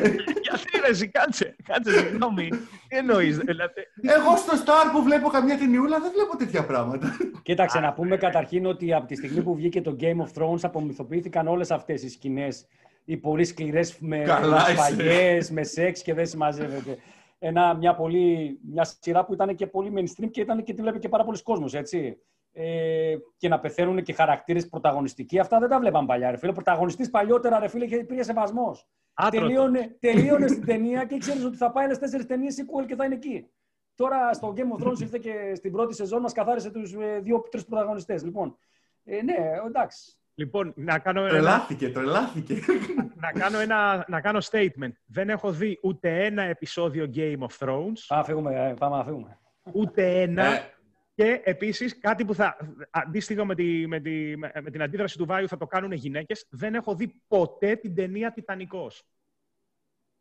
Γιατί 0.43 0.81
ρε 0.85 0.91
εσύ, 0.91 1.09
κάτσε, 1.09 1.57
κάτσε, 1.65 1.99
συγγνώμη. 1.99 2.49
Τι 2.89 2.97
εννοείς, 2.97 3.39
δηλαδή. 3.39 3.83
Εγώ 4.01 4.37
στο 4.37 4.53
Star 4.65 4.91
που 4.93 5.03
βλέπω 5.03 5.29
καμιά 5.29 5.59
ταινιούλα 5.59 6.01
δεν 6.01 6.11
βλέπω 6.15 6.37
τέτοια 6.37 6.65
πράγματα. 6.65 7.17
Κοίταξε, 7.43 7.81
να 7.81 7.93
πούμε 7.93 8.17
καταρχήν 8.17 8.67
ότι 8.67 8.95
από 8.95 9.07
τη 9.07 9.15
στιγμή 9.15 9.43
που 9.43 9.55
βγήκε 9.55 9.81
το 9.81 9.97
Game 10.01 10.17
of 10.17 10.43
Thrones 10.43 10.61
απομυθοποιήθηκαν 10.63 11.49
όλες 11.49 11.71
αυτές 11.71 12.03
οι 12.03 12.09
σκηνές 12.09 12.67
οι 13.05 13.17
πολύ 13.17 13.45
σκληρές 13.45 13.99
με 13.99 14.25
σφαγέ, 14.69 15.39
με 15.51 15.63
σεξ 15.63 16.03
και 16.03 16.15
δεν 16.15 16.27
συμμαζεύεται. 16.27 16.97
Ένα, 17.39 17.75
μια, 17.75 17.95
πολύ, 17.95 18.59
μια 18.73 18.85
σειρά 19.01 19.25
που 19.25 19.33
ήταν 19.33 19.55
και 19.55 19.67
πολύ 19.67 19.93
mainstream 19.97 20.29
και, 20.31 20.41
ήταν 20.41 20.63
και 20.63 20.75
τη 20.75 20.83
βλέπει 20.83 20.99
και 20.99 21.09
πάρα 21.09 21.25
πολλοί 21.25 21.43
κόσμος, 21.43 21.75
έτσι. 21.75 22.19
Ε, 22.57 23.15
και 23.37 23.49
να 23.49 23.61
πεθαίνουν 23.61 24.03
και 24.03 24.13
χαρακτήρες 24.13 24.69
πρωταγωνιστικοί. 24.69 25.39
Αυτά 25.39 25.59
δεν 25.59 25.69
τα 25.69 25.79
βλέπαμε 25.79 26.07
παλιά. 26.07 26.31
Ρε 26.31 26.37
φίλε. 26.37 26.51
Ο 26.51 26.55
πρωταγωνιστής 26.55 27.11
παλιότερα, 27.11 27.59
ρε 27.59 27.69
φίλε, 27.69 27.85
υπήρχε 27.85 28.23
σεβασμός. 28.23 28.89
Τελείωνε, 29.31 29.97
τελείωνε 30.01 30.47
στην 30.47 30.65
ταινία 30.65 31.05
και 31.05 31.15
ήξερες 31.15 31.45
ότι 31.45 31.57
θα 31.57 31.71
πάει 31.71 31.85
άλλες 31.85 31.99
τέσσερις 31.99 32.27
ταινίες 32.27 32.57
sequel 32.59 32.87
και 32.87 32.95
θα 32.95 33.05
είναι 33.05 33.15
εκεί. 33.15 33.47
Τώρα 33.95 34.33
στο 34.33 34.55
Game 34.57 34.79
of 34.79 34.87
Thrones 34.87 35.01
ήρθε 35.01 35.19
και 35.19 35.53
στην 35.55 35.73
πρώτη 35.73 35.95
σεζόν 35.95 36.21
μας 36.21 36.33
καθάρισε 36.33 36.71
τους 36.71 36.93
ε, 36.93 37.21
δύο-τρει 37.23 37.65
πρωταγωνιστές. 37.65 38.25
Λοιπόν, 38.25 38.59
ε, 39.05 39.23
ναι, 39.23 39.37
εντάξει. 39.67 40.19
Λοιπόν, 40.35 40.73
να 40.77 40.99
κάνω 40.99 41.27
τρελάθηκε, 41.29 41.85
ένα... 41.85 41.95
τρελάθηκε. 41.95 42.55
Να, 43.15 43.33
κάνω 43.41 43.59
ένα, 43.59 44.05
να 44.09 44.21
κάνω 44.21 44.39
statement. 44.51 44.93
Δεν 45.07 45.29
έχω 45.29 45.51
δει 45.51 45.79
ούτε 45.83 46.25
ένα 46.25 46.43
επεισόδιο 46.43 47.11
Game 47.15 47.39
of 47.39 47.67
Thrones. 47.67 47.99
Πάμε, 48.07 48.25
φύγουμε, 48.25 48.69
ε, 48.69 48.75
πάμε 48.79 48.97
να 48.97 49.05
φύγουμε. 49.05 49.39
Ούτε 49.73 50.21
ένα. 50.21 50.45
Ε. 51.15 51.23
Και 51.23 51.41
επίσης 51.45 51.99
κάτι 51.99 52.25
που 52.25 52.35
θα, 52.35 52.57
αντίστοιχο 52.91 53.45
με, 53.45 53.55
τη, 53.55 53.87
με, 53.87 54.01
τη, 54.01 54.37
με 54.37 54.71
την 54.71 54.83
αντίδραση 54.83 55.19
του 55.19 55.27
Βάιου 55.27 55.49
θα 55.49 55.57
το 55.57 55.67
κάνουν 55.67 55.93
γυναίκες, 55.93 56.47
δεν 56.51 56.75
έχω 56.75 56.95
δει 56.95 57.23
ποτέ 57.29 57.77
την 57.77 57.95
ταινία 57.95 58.33
Τιτανικός. 58.33 59.05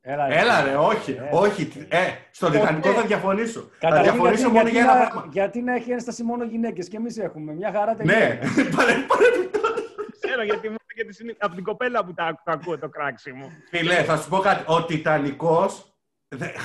Έλα, 0.06 0.34
Έλα 0.34 0.64
ρε, 0.64 0.76
όχι, 0.76 1.12
ε, 1.12 1.30
όχι. 1.32 1.88
Ε, 1.90 2.00
στο 2.32 2.50
Τιτανικό 2.50 2.94
θα 2.94 3.02
διαφωνήσω. 3.02 3.70
θα 3.80 4.02
διαφωνήσω 4.02 4.50
μόνο 4.50 4.70
για 4.70 4.82
ένα 4.82 4.94
πράγμα. 4.94 5.28
Γιατί 5.32 5.62
να 5.62 5.74
έχει 5.74 5.92
ένσταση 5.92 6.24
μόνο 6.24 6.44
γυναίκες 6.44 6.88
και 6.88 6.98
εμείς 6.98 7.18
έχουμε. 7.18 7.54
Μια 7.54 7.72
χαρά 7.72 7.96
ταινία. 7.96 8.18
Ναι, 8.18 8.40
Ξέρω 10.22 10.44
γιατί 10.44 10.70
μου 10.70 10.76
γιατί 10.96 11.36
από 11.40 11.56
την 11.56 11.64
κοπέλα 11.64 12.06
που 12.06 12.14
τα, 12.14 12.42
ακούω 12.46 12.78
το 12.80 12.90
κράξιμο. 12.90 13.52
Φίλε, 13.70 14.04
θα 14.04 14.18
σου 14.18 14.30
πω 14.30 14.38
κάτι. 14.38 14.64
Ο 14.68 14.86
Τιτανικός 14.86 15.94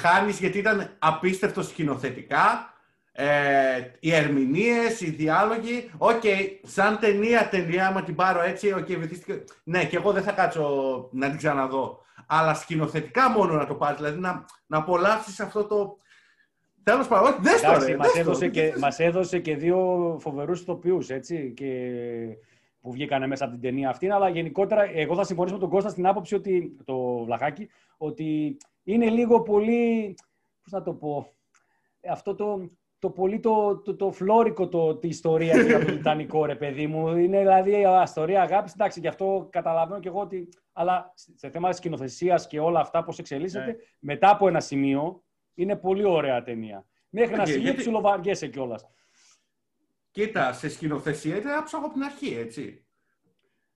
χάνεις 0.02 0.38
γιατί 0.38 0.58
ήταν 0.58 0.96
απίστευτος 0.98 1.68
σκηνοθετικά. 1.68 2.72
Ε, 3.20 3.90
οι 4.00 4.14
ερμηνείες, 4.14 5.00
οι 5.00 5.10
διάλογοι. 5.10 5.90
OK, 5.98 6.10
okay, 6.22 6.58
σαν 6.62 6.98
ταινία, 6.98 7.48
ταινία, 7.48 7.86
άμα 7.86 8.02
την 8.02 8.14
πάρω 8.14 8.42
έτσι, 8.42 8.74
okay, 8.76 9.10
Ναι, 9.64 9.84
και 9.84 9.96
εγώ 9.96 10.12
δεν 10.12 10.22
θα 10.22 10.32
κάτσω 10.32 11.08
να 11.12 11.28
την 11.28 11.36
ξαναδώ. 11.36 12.00
Αλλά 12.26 12.54
σκηνοθετικά 12.54 13.30
μόνο 13.30 13.52
να 13.52 13.66
το 13.66 13.74
πάρεις, 13.74 13.96
δηλαδή 13.96 14.18
να, 14.18 14.44
να 14.66 14.78
απολαύσεις 14.78 15.40
αυτό 15.40 15.64
το. 15.64 15.96
Τέλος 16.82 17.08
πάντων, 17.08 17.28
όχι, 17.28 17.38
δεν 17.40 17.60
το 17.60 17.96
Μας 17.96 18.14
έδωσε, 18.16 18.48
και, 18.48 18.74
μας 18.78 18.98
έδωσε 18.98 19.38
και 19.38 19.56
δύο 19.56 20.16
φοβερούς 20.20 20.60
ηθοποιούς, 20.60 21.10
έτσι. 21.10 21.52
Και 21.56 21.90
που 22.80 22.92
βγήκανε 22.92 23.26
μέσα 23.26 23.44
από 23.44 23.52
την 23.52 23.62
ταινία 23.62 23.88
αυτή. 23.88 24.10
Αλλά 24.10 24.28
γενικότερα, 24.28 24.90
εγώ 24.94 25.14
θα 25.14 25.24
συμφωνήσω 25.24 25.54
με 25.54 25.60
τον 25.60 25.70
Κώστα 25.70 25.90
στην 25.90 26.06
άποψη 26.06 26.34
ότι, 26.34 26.76
το 26.84 27.24
βλαχάκι, 27.24 27.68
ότι 27.96 28.56
είναι 28.82 29.08
λίγο 29.08 29.42
πολύ. 29.42 30.14
Πώς 30.62 30.72
να 30.72 30.82
το 30.82 30.92
πω. 30.92 31.32
Αυτό 32.10 32.34
το, 32.34 32.70
το 32.98 33.10
πολύ 33.10 33.40
το, 33.40 33.76
το, 33.78 33.96
το 33.96 34.12
φλόρικο 34.12 34.68
το, 34.68 34.96
τη 34.96 35.08
ιστορία 35.08 35.62
για 35.62 35.78
το 35.78 35.84
Τιτανικό, 35.84 36.44
ρε 36.44 36.54
παιδί 36.54 36.86
μου. 36.86 37.16
Είναι 37.16 37.38
δηλαδή 37.38 37.70
η 37.70 37.84
ιστορία 38.04 38.42
αγάπης. 38.42 38.72
Εντάξει, 38.72 39.00
γι' 39.00 39.08
αυτό 39.08 39.48
καταλαβαίνω 39.50 40.00
και 40.00 40.08
εγώ 40.08 40.20
ότι. 40.20 40.48
Αλλά 40.72 41.12
σε 41.14 41.50
θέμα 41.50 41.72
σκηνοθεσίας 41.72 42.46
και 42.46 42.60
όλα 42.60 42.80
αυτά, 42.80 43.04
πώς 43.04 43.18
εξελίσσεται, 43.18 43.66
ναι. 43.66 43.76
μετά 43.98 44.30
από 44.30 44.48
ένα 44.48 44.60
σημείο 44.60 45.22
είναι 45.54 45.76
πολύ 45.76 46.04
ωραία 46.04 46.42
ταινία. 46.42 46.86
Μέχρι 47.08 47.34
ένα 47.34 47.46
σημείο 47.46 47.62
γιατί... 47.62 47.78
ψιλοβαριέσαι 47.78 48.46
κιόλας. 48.46 48.84
Κοίτα, 50.10 50.52
σε 50.52 50.68
σκηνοθεσία 50.68 51.36
ήταν 51.36 51.58
άψογο 51.58 51.84
από 51.84 51.94
την 51.94 52.02
αρχή, 52.02 52.36
έτσι. 52.38 52.82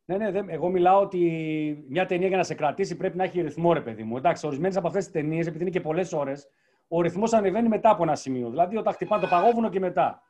Ναι, 0.05 0.17
ναι, 0.17 0.53
εγώ 0.53 0.69
μιλάω 0.69 1.01
ότι 1.01 1.85
μια 1.89 2.07
ταινία 2.07 2.29
για 2.29 2.37
να 2.37 2.43
σε 2.43 2.55
κρατήσει 2.55 2.97
πρέπει 2.97 3.17
να 3.17 3.25
έχει 3.25 3.41
ρυθμό, 3.41 3.73
ρε 3.73 3.81
παιδί 3.81 4.03
μου. 4.03 4.17
Εντάξει, 4.17 4.47
ορισμένες 4.47 4.77
από 4.77 4.87
αυτές 4.87 5.05
τις 5.05 5.13
ταινίες, 5.13 5.47
επειδή 5.47 5.63
είναι 5.63 5.73
και 5.73 5.81
πολλές 5.81 6.13
ώρες, 6.13 6.49
ο 6.95 7.01
ρυθμός 7.01 7.33
ανεβαίνει 7.33 7.69
μετά 7.69 7.91
από 7.91 8.03
ένα 8.03 8.15
σημείο. 8.15 8.51
Δηλαδή, 8.51 8.77
όταν 8.77 8.93
χτυπά 8.93 9.19
το 9.19 9.27
παγόβουνο 9.27 9.69
και 9.69 9.81
μετά. 9.81 10.23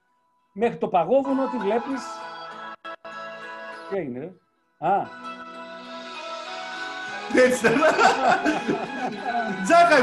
Μέχρι 0.53 0.77
το 0.77 0.89
παγόβουνο 0.89 1.49
τι 1.51 1.57
βλέπεις. 1.57 2.03
Τι 3.91 3.97
έγινε, 3.97 4.19
ρε; 4.19 4.33
Α. 4.89 5.07
Έτσι 7.35 7.63
Τζάκα 9.63 9.97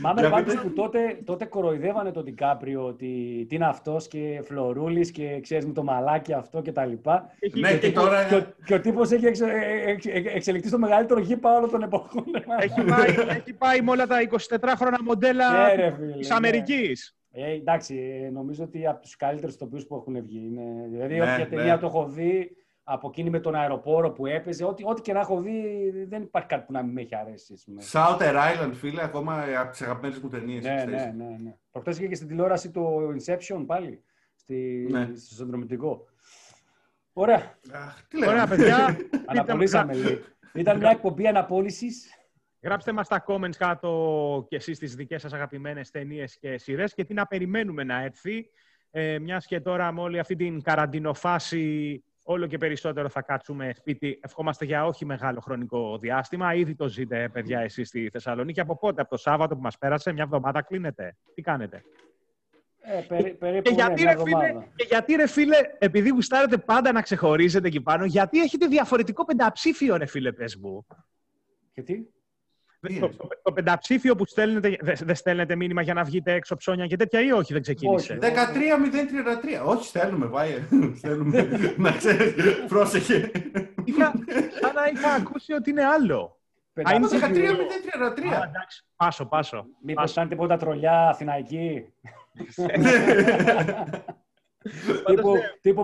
Θυμάμαι 0.00 0.28
πάντως 0.28 0.54
που 0.54 0.72
τότε, 0.72 1.18
τότε 1.24 1.44
κοροϊδεύανε 1.44 2.10
τον 2.10 2.24
Δικάπριο 2.24 2.84
ότι 2.84 3.06
τι 3.48 3.54
είναι 3.54 3.66
αυτός 3.66 4.08
και 4.08 4.40
φλωρούλης 4.44 5.10
και 5.10 5.40
ξέρεις 5.40 5.66
με 5.66 5.72
το 5.72 5.82
μαλάκι 5.82 6.32
αυτό 6.32 6.62
και 6.62 6.72
τα 6.72 6.84
λοιπά. 6.84 7.34
Ναι, 7.52 7.78
και, 7.78 7.92
τώρα... 7.92 8.24
και, 8.24 8.34
ο, 8.34 8.46
και 8.64 8.74
ο 8.74 8.80
τύπος 8.80 9.10
έχει 9.10 9.26
εξε, 9.26 9.46
εξε, 9.86 10.10
εξελιχθεί 10.10 10.68
στο 10.68 10.78
μεγαλύτερο 10.78 11.20
γήπα 11.20 11.56
όλων 11.56 11.70
των 11.70 11.82
εποχών. 11.82 12.24
Έχει 12.60 12.84
πάει, 12.84 13.36
έχει 13.36 13.52
πάει 13.52 13.80
με 13.80 13.90
όλα 13.90 14.06
τα 14.06 14.16
24 14.30 14.36
χρόνια 14.76 14.98
μοντέλα 15.04 15.74
ναι, 15.74 15.96
της 16.18 16.28
ναι. 16.28 16.34
Αμερικής. 16.34 17.14
Ε, 17.32 17.50
εντάξει, 17.50 17.94
νομίζω 18.32 18.64
ότι 18.64 18.86
από 18.86 19.00
τους 19.00 19.16
καλύτερους 19.16 19.56
τοπίους 19.56 19.86
που 19.86 19.96
έχουν 19.96 20.22
βγει. 20.22 20.46
Είναι, 20.46 20.88
δηλαδή, 20.90 21.14
ναι, 21.14 21.32
όποια 21.32 21.48
ταινία 21.48 21.78
το 21.78 21.86
έχω 21.86 22.08
δει, 22.08 22.56
από 22.92 23.08
εκείνη 23.08 23.30
με 23.30 23.40
τον 23.40 23.54
αεροπόρο 23.54 24.10
που 24.10 24.26
έπαιζε. 24.26 24.64
Ό,τι, 24.64 24.82
ό,τι 24.86 25.00
και 25.02 25.12
να 25.12 25.20
έχω 25.20 25.40
δει, 25.40 25.90
δεν 26.08 26.22
υπάρχει 26.22 26.48
κάτι 26.48 26.64
που 26.66 26.72
να 26.72 26.82
μην 26.82 26.92
με 26.92 27.00
έχει 27.00 27.16
αρέσει. 27.16 27.54
Southern 27.92 28.34
Island, 28.34 28.70
φίλε, 28.72 29.02
ακόμα 29.02 29.44
από 29.60 29.70
τις 29.70 29.82
αγαπημένες 29.82 30.18
μου 30.18 30.28
ταινίες. 30.28 30.64
Ναι, 30.64 30.84
ναι, 30.88 31.12
ναι, 31.16 31.36
ναι. 31.42 31.56
Προχτές 31.70 31.98
είχε 31.98 32.06
και 32.06 32.14
στην 32.14 32.28
τηλεόραση 32.28 32.70
το 32.70 32.98
Inception 32.98 33.64
πάλι. 33.66 34.04
Στη, 34.34 34.86
ναι. 34.90 35.04
Στο 35.14 35.34
συνδρομητικό. 35.34 36.04
Ωραία. 37.12 37.58
Αχ, 37.72 38.02
τι 38.08 38.28
Ωραία, 38.28 38.46
παιδιά. 38.46 38.96
Αναπολύσαμε 39.26 39.94
λίγο. 39.94 40.18
Ήταν 40.54 40.78
μια 40.78 40.90
εκπομπή 40.90 41.26
αναπόλυσης. 41.26 42.14
Γράψτε 42.62 42.92
μας 42.92 43.08
τα 43.08 43.24
comments 43.26 43.56
κάτω 43.58 44.46
και 44.48 44.56
εσείς 44.56 44.78
τις 44.78 44.94
δικές 44.94 45.20
σας 45.20 45.32
αγαπημένες 45.32 45.90
ταινίες 45.90 46.38
και 46.38 46.58
σειρές 46.58 46.94
και 46.94 47.04
τι 47.04 47.14
να 47.14 47.26
περιμένουμε 47.26 47.84
να 47.84 48.02
έρθει. 48.02 48.50
Ε, 48.90 49.18
μιας 49.18 49.46
και 49.46 49.60
τώρα 49.60 49.92
με 49.92 50.00
όλη 50.00 50.18
αυτή 50.18 50.36
την 50.36 50.62
καραντινοφάση 50.62 52.04
όλο 52.30 52.46
και 52.46 52.58
περισσότερο 52.58 53.08
θα 53.08 53.22
κάτσουμε 53.22 53.72
σπίτι. 53.74 54.18
Ευχόμαστε 54.22 54.64
για 54.64 54.84
όχι 54.84 55.04
μεγάλο 55.04 55.40
χρονικό 55.40 55.98
διάστημα. 55.98 56.54
Ήδη 56.54 56.74
το 56.74 56.88
ζείτε, 56.88 57.28
παιδιά, 57.32 57.60
εσείς 57.60 57.88
στη 57.88 58.08
Θεσσαλονίκη. 58.12 58.60
Από 58.60 58.78
πότε, 58.78 59.00
από 59.00 59.10
το 59.10 59.16
Σάββατο 59.16 59.54
που 59.54 59.60
μας 59.60 59.78
πέρασε, 59.78 60.12
μια 60.12 60.22
εβδομάδα 60.22 60.62
κλείνετε; 60.62 61.16
Τι 61.34 61.42
κάνετε; 61.42 61.82
Ε, 62.80 63.00
περί, 63.08 63.34
περίπου 63.34 63.62
και, 63.62 63.74
γιατί, 63.74 64.02
ρε, 64.02 64.16
φίλε, 64.18 64.54
και 64.74 64.86
γιατί, 64.88 65.14
ρε 65.14 65.26
φίλε, 65.26 65.56
επειδή 65.78 66.08
γουστάρετε 66.08 66.58
πάντα 66.58 66.92
να 66.92 67.02
ξεχωρίζετε 67.02 67.66
εκεί 67.66 67.80
πάνω, 67.80 68.04
γιατί 68.04 68.40
έχετε 68.40 68.66
διαφορετικό 68.66 69.24
πενταψήφιο, 69.24 69.96
ρε 69.96 70.06
φίλε, 70.06 70.32
πες 70.32 70.56
μου. 70.56 70.86
Γιατί; 71.74 72.12
Το, 72.80 73.10
το, 73.42 73.52
πενταψήφιο 73.52 74.16
που 74.16 74.26
στέλνετε, 74.26 74.76
δεν 74.80 75.14
στέλνετε 75.14 75.56
μήνυμα 75.56 75.82
για 75.82 75.94
να 75.94 76.04
βγείτε 76.04 76.32
έξω 76.32 76.56
ψώνια 76.56 76.86
και 76.86 76.96
τέτοια 76.96 77.20
ή 77.20 77.32
όχι, 77.32 77.52
δεν 77.52 77.62
ξεκίνησε; 77.62 78.18
13-0-33. 78.20 78.24
Όχι, 79.64 79.84
στέλνουμε, 79.84 80.26
πάει. 80.26 80.62
στέλνουμε. 80.96 81.48
να 81.76 81.92
ξέρεις, 81.92 82.34
πρόσεχε. 82.68 83.30
Είχα, 83.84 84.12
σαν 84.60 84.74
να 84.74 84.86
είχα 84.92 85.12
ακούσει 85.12 85.52
ότι 85.52 85.70
είναι 85.70 85.84
άλλο. 85.84 86.40
13-0-33. 86.74 86.82
Πάσο, 88.96 89.26
πάσο. 89.26 89.66
Μήπως 89.82 90.12
ήταν 90.12 90.28
τίποτα 90.28 90.56
τρολιά 90.56 91.08
αθηναϊκή; 91.08 91.92
τύπου 95.06 95.34
τύπου 95.60 95.82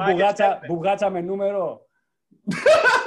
μπουγάτσα 0.66 1.10
με 1.10 1.20
νούμερο. 1.20 1.86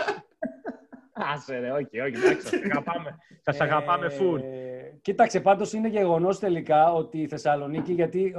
Άσε 1.19 1.59
ρε, 1.59 1.71
όχι, 1.71 1.99
όχι, 1.99 2.15
εντάξει, 2.15 2.47
σας 2.47 2.61
αγαπάμε, 2.71 3.17
σας 3.41 3.59
αγαπάμε 3.61 4.07
full. 4.19 4.41
Ε, 4.89 4.97
κοίταξε, 5.01 5.39
πάντως 5.39 5.73
είναι 5.73 5.87
γεγονός 5.87 6.39
τελικά 6.39 6.93
ότι 6.93 7.17
η 7.21 7.27
Θεσσαλονίκη, 7.27 7.93
γιατί 7.93 8.35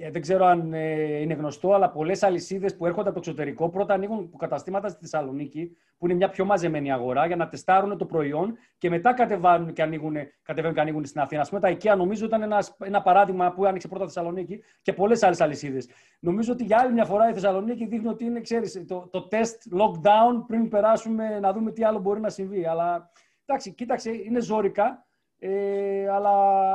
ε, 0.00 0.10
δεν 0.10 0.20
ξέρω 0.20 0.44
αν 0.44 0.72
ε, 0.72 1.20
είναι 1.20 1.34
γνωστό, 1.34 1.72
αλλά 1.72 1.90
πολλές 1.90 2.22
αλυσίδες 2.22 2.76
που 2.76 2.86
έρχονται 2.86 3.08
από 3.08 3.20
το 3.20 3.30
εξωτερικό 3.30 3.68
πρώτα 3.68 3.94
ανοίγουν 3.94 4.30
καταστήματα 4.38 4.88
στη 4.88 4.98
Θεσσαλονίκη, 5.00 5.76
που 5.98 6.06
είναι 6.06 6.14
μια 6.14 6.28
πιο 6.28 6.44
μαζεμένη 6.44 6.92
αγορά, 6.92 7.26
για 7.26 7.36
να 7.36 7.48
τεστάρουν 7.48 7.98
το 7.98 8.04
προϊόν 8.04 8.56
και 8.78 8.90
μετά 8.90 9.14
κατεβαίνουν 9.14 9.72
και 9.72 9.82
ανοίγουν, 9.82 10.16
κατεβαίνουν 10.42 10.74
και 10.74 10.80
ανοίγουν 10.80 11.04
στην 11.04 11.20
Αθήνα. 11.20 11.42
Α 11.42 11.46
πούμε, 11.48 11.60
τα 11.60 11.76
IKEA 11.76 11.96
νομίζω 11.96 12.24
ήταν 12.24 12.42
ένα, 12.42 12.64
ένα 12.78 13.02
παράδειγμα 13.02 13.52
που 13.52 13.64
άνοιξε 13.66 13.88
πρώτα 13.88 14.04
Θεσσαλονίκη 14.04 14.62
και 14.82 14.92
πολλές 14.92 15.22
άλλες 15.22 15.40
αλυσίδες. 15.40 15.88
Νομίζω 16.20 16.52
ότι 16.52 16.64
για 16.64 16.78
άλλη 16.78 16.92
μια 16.92 17.04
φορά 17.04 17.28
η 17.28 17.32
Θεσσαλονίκη 17.32 17.86
δείχνει 17.86 18.08
ότι 18.08 18.24
είναι, 18.24 18.40
ξέρεις, 18.40 18.84
το, 18.88 19.08
το 19.10 19.28
test 19.30 19.78
lockdown 19.80 20.44
πριν 20.46 20.68
περάσουμε 20.68 21.38
να 21.38 21.52
δούμε 21.52 21.72
τι 21.72 21.84
άλλο 21.84 21.98
μπορεί 21.98 22.20
να 22.20 22.28
συμβεί. 22.28 22.66
Αλλά 22.66 23.10
εντάξει, 23.46 23.72
κοίταξε, 23.74 24.10
είναι 24.10 24.40
ζώρικα. 24.40 25.05
Ε, 25.38 26.08
αλλά 26.08 26.32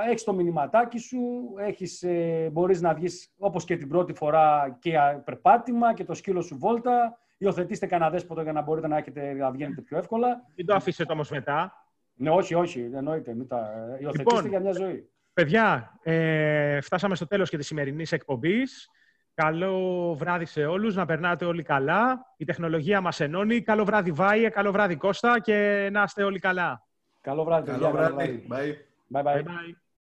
έχεις 0.09 0.23
το 0.23 0.33
μηνυματάκι 0.33 0.97
σου, 0.97 1.19
έχεις, 1.57 2.03
ε, 2.03 2.49
μπορείς 2.51 2.81
να 2.81 2.93
βγεις 2.93 3.33
όπως 3.37 3.65
και 3.65 3.77
την 3.77 3.87
πρώτη 3.87 4.13
φορά 4.13 4.77
και 4.79 4.97
περπάτημα 5.25 5.93
και 5.93 6.03
το 6.03 6.13
σκύλο 6.13 6.41
σου 6.41 6.57
βόλτα. 6.57 7.17
Υιοθετήστε 7.37 7.85
κανένα 7.85 8.09
δέσποτο 8.09 8.41
για 8.41 8.51
να 8.51 8.61
μπορείτε 8.61 8.87
να, 8.87 8.97
έχετε, 8.97 9.33
να 9.33 9.51
βγαίνετε 9.51 9.81
πιο 9.81 9.97
εύκολα. 9.97 10.43
Μην 10.55 10.65
το 10.65 10.75
αφήσετε 10.75 11.13
όμως 11.13 11.29
μετά. 11.29 11.73
Ναι, 12.13 12.29
όχι, 12.29 12.53
όχι, 12.53 12.89
εννοείται. 12.93 13.33
Μην 13.33 13.47
τα... 13.47 13.69
Υιοθετήστε 13.99 14.35
λοιπόν, 14.35 14.49
για 14.49 14.59
μια 14.59 14.71
ζωή. 14.71 15.09
Παιδιά, 15.33 15.99
ε, 16.03 16.81
φτάσαμε 16.81 17.15
στο 17.15 17.27
τέλος 17.27 17.49
και 17.49 17.57
της 17.57 17.67
σημερινής 17.67 18.11
εκπομπής. 18.11 18.89
Καλό 19.33 20.13
βράδυ 20.15 20.45
σε 20.45 20.65
όλους, 20.65 20.95
να 20.95 21.05
περνάτε 21.05 21.45
όλοι 21.45 21.63
καλά. 21.63 22.33
Η 22.37 22.45
τεχνολογία 22.45 23.01
μας 23.01 23.19
ενώνει. 23.19 23.61
Καλό 23.61 23.85
βράδυ 23.85 24.11
Βάιε, 24.11 24.49
καλό 24.49 24.71
βράδυ 24.71 24.95
Κώστα 24.95 25.39
και 25.39 25.89
να 25.91 26.03
είστε 26.03 26.23
όλοι 26.23 26.39
καλά. 26.39 26.85
Καλό 27.21 27.43
βράδυ. 27.43 27.71
Καλό 27.71 27.91
βράδυ. 27.91 28.47
Bye. 28.49 28.73
Bye 29.11 29.23
bye. 29.23 29.23
bye, 29.23 29.43
bye. 29.43 29.90